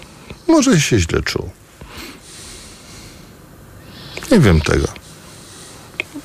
[0.49, 1.51] Może się źle czuł.
[4.31, 4.89] Nie wiem tego.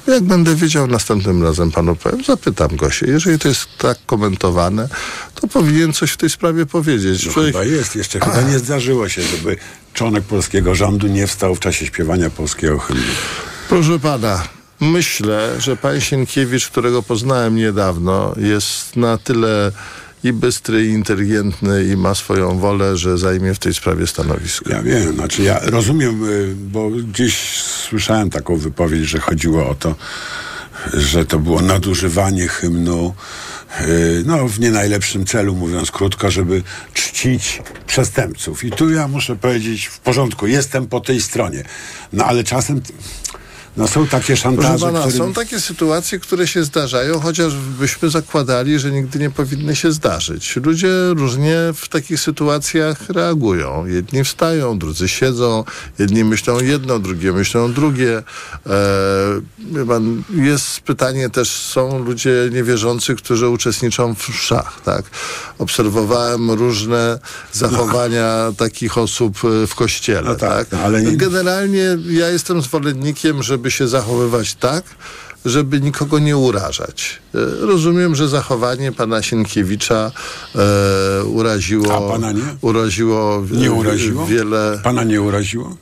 [0.08, 3.06] Jak będę wiedział, następnym razem panu powiem, zapytam go się.
[3.08, 4.90] Jeżeli to jest tak komentowane,
[5.36, 7.26] to powinien coś w tej sprawie powiedzieć.
[7.26, 7.96] No Człowiek- chyba jest.
[7.96, 9.58] Jeszcze chyba nie zdarzyło się, żeby
[9.94, 13.04] członek polskiego rządu nie wstał w czasie śpiewania polskiego hymnu.
[13.70, 14.44] Proszę pana,
[14.84, 19.72] myślę, że pan Sienkiewicz, którego poznałem niedawno, jest na tyle
[20.24, 24.70] i bystry, i inteligentny i ma swoją wolę, że zajmie w tej sprawie stanowisko.
[24.70, 29.96] Ja wiem, znaczy ja rozumiem, y, bo gdzieś słyszałem taką wypowiedź, że chodziło o to,
[30.94, 33.14] że to było nadużywanie hymnu,
[33.82, 36.64] y, no w nie najlepszym celu, mówiąc krótko, żeby
[36.94, 38.64] czcić przestępców.
[38.64, 41.64] I tu ja muszę powiedzieć, w porządku, jestem po tej stronie.
[42.14, 42.82] No ale czasem
[43.78, 45.18] no, są takie szantaże, pana, którym...
[45.18, 50.56] są takie sytuacje, które się zdarzają, chociaż byśmy zakładali, że nigdy nie powinny się zdarzyć.
[50.56, 53.86] Ludzie różnie w takich sytuacjach reagują.
[53.86, 55.64] Jedni wstają, drudzy siedzą,
[56.00, 58.24] jedni myślą jedno, drugie myślą drugie.
[58.68, 58.74] E,
[60.36, 65.06] jest pytanie też, są ludzie niewierzący, którzy uczestniczą w szach, tak?
[65.60, 67.20] Obserwowałem różne
[67.52, 70.68] zachowania takich osób e, w kościele, tak?
[70.72, 74.84] no, ale nie- Generalnie ja jestem zwolennikiem, żeby się zachowywać tak,
[75.46, 77.22] żeby nikogo nie urażać.
[77.36, 80.12] E, Rozumiem, że zachowanie pana Sienkiewicza
[80.56, 82.42] e, uraziło, A pana nie?
[82.62, 84.26] uraziło, Nie uraziło?
[84.26, 84.80] wiele.
[84.84, 85.78] Pana nie uraziło?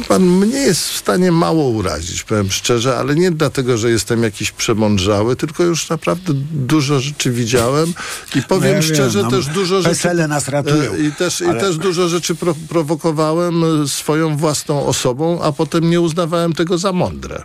[0.00, 4.50] Pan mnie jest w stanie mało urazić, powiem szczerze, ale nie dlatego, że jestem jakiś
[4.50, 7.94] przemądrzały, tylko już naprawdę dużo rzeczy widziałem
[8.34, 10.14] i powiem No ja wiem, szczerze, no, też dużo rzeczy.
[10.28, 14.86] Nas ratują, e, I też, ale- i też dużo rzeczy pro, prowokowałem e, swoją własną
[14.86, 17.42] osobą, a potem nie uznawałem tego za mądre.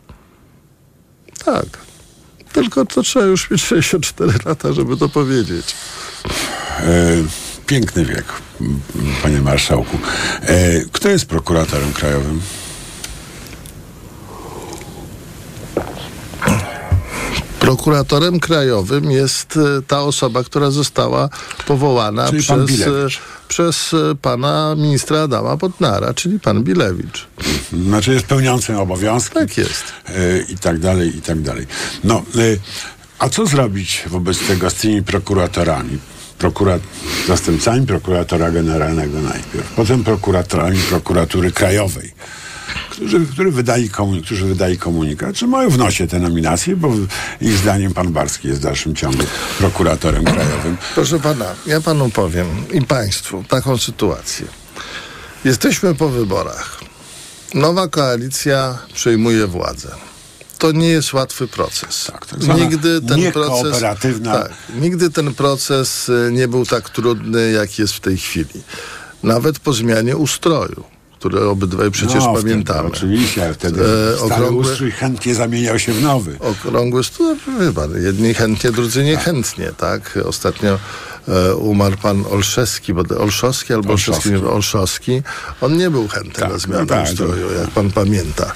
[1.45, 1.65] Tak.
[2.53, 5.75] Tylko to trzeba już mieć 64 lata, żeby to powiedzieć.
[6.79, 7.23] E,
[7.68, 8.26] piękny wiek,
[9.24, 9.97] panie marszałku.
[10.41, 12.41] E, kto jest prokuratorem krajowym?
[17.59, 21.30] Prokuratorem krajowym jest e, ta osoba, która została
[21.68, 23.20] powołana Czyli pan przez, Bilewicz.
[23.47, 27.28] przez e, pana ministra Adama Bodnara, czyli pan Bilewicz.
[27.88, 29.34] Znaczy jest pełniącym obowiązki.
[29.34, 29.84] Tak jest.
[30.49, 31.68] I tak dalej, i tak dalej.
[32.03, 32.24] No,
[33.20, 35.97] a co zrobić wobec tego z tymi prokuratorami?
[36.38, 36.81] Prokurat,
[37.27, 42.13] zastępcami prokuratora generalnego najpierw, potem prokuratorami prokuratury krajowej,
[42.89, 46.91] którzy, którzy, wydali komun- którzy wydali komunikat, że mają w nosie te nominacje, bo
[47.41, 49.23] ich zdaniem pan Barski jest w dalszym ciągu
[49.57, 50.77] prokuratorem krajowym.
[50.95, 54.45] Proszę pana, ja panu powiem i państwu taką sytuację.
[55.45, 56.79] Jesteśmy po wyborach.
[57.53, 59.89] Nowa koalicja przejmuje władzę.
[60.57, 62.09] To nie jest łatwy proces.
[62.11, 63.79] Tak, tak nigdy ten proces,
[64.23, 68.61] tak, nigdy ten proces y, nie był tak trudny, jak jest w tej chwili.
[69.23, 70.83] Nawet po zmianie ustroju,
[71.19, 72.89] które obydwaj przecież no, pamiętamy.
[72.89, 76.37] Wtedy, oczywiście, ale wtedy E, stary okrągłe- ustrój chętnie zamieniał się w nowy.
[76.39, 80.19] Okrągły stół, wie pan, jedni chętnie, drudzy niechętnie, tak?
[80.25, 80.79] Ostatnio
[81.57, 83.91] umarł pan Olszewski, bo Olszowski albo.
[83.91, 85.21] Olszewski, Olszowski.
[85.61, 88.51] On nie był chętny na zmianę tak, ustroju, jak pan pamięta.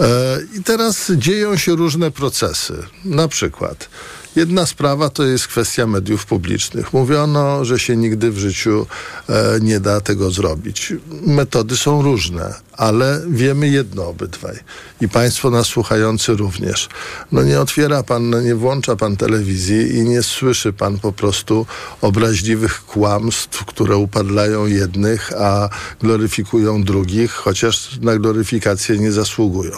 [0.00, 2.82] E, I teraz dzieją się różne procesy.
[3.04, 3.88] Na przykład
[4.36, 6.92] Jedna sprawa to jest kwestia mediów publicznych.
[6.92, 8.86] Mówiono, że się nigdy w życiu
[9.28, 10.92] e, nie da tego zrobić.
[11.26, 14.58] Metody są różne, ale wiemy jedno obydwaj.
[15.00, 16.88] I Państwo nas słuchający również.
[17.32, 21.66] No nie otwiera Pan, nie włącza Pan telewizji i nie słyszy Pan po prostu
[22.00, 25.68] obraźliwych kłamstw, które upadlają jednych, a
[26.00, 29.76] gloryfikują drugich, chociaż na gloryfikację nie zasługują.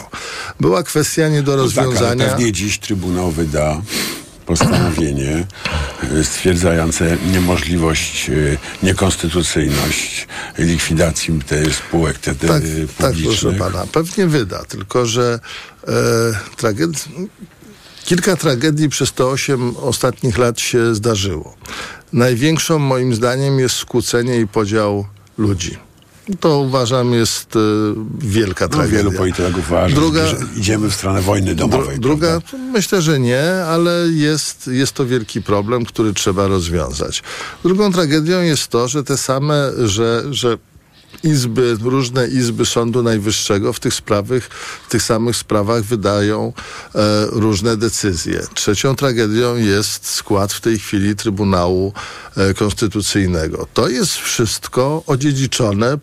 [0.59, 2.29] Była kwestia nie do No tak, ale rozwiązania.
[2.29, 3.81] pewnie dziś Trybunał wyda
[4.45, 5.45] postanowienie
[6.13, 10.27] y, stwierdzające niemożliwość, y, niekonstytucyjność
[10.57, 12.63] likwidacji te spółek te, te Tak,
[12.97, 13.39] tak, publicznych.
[13.39, 13.85] proszę pana.
[13.91, 15.39] Pewnie wyda, tylko że
[15.87, 15.91] e,
[16.57, 17.05] traged...
[18.05, 21.55] kilka tragedii przez te osiem ostatnich lat się zdarzyło.
[22.13, 25.05] Największą moim zdaniem jest skłócenie i podział
[25.37, 25.77] ludzi.
[26.39, 27.59] To uważam jest e,
[28.19, 28.97] wielka No, tragedia.
[28.97, 31.97] wielu politologów uważa, Druga- że idziemy w stronę wojny domowej.
[31.97, 37.23] Dru- druga, myślę, że nie, ale jest, jest to wielki problem, który trzeba rozwiązać.
[37.63, 40.57] Drugą tragedią jest to, że te same, że, że
[41.23, 44.43] izby, różne izby Sądu Najwyższego w tych sprawach,
[44.87, 46.53] w tych samych sprawach wydają
[46.95, 48.41] e, różne decyzje.
[48.53, 51.93] Trzecią tragedią jest skład w tej chwili Trybunału
[52.37, 53.67] e, Konstytucyjnego.
[53.73, 55.91] To jest wszystko odziedziczone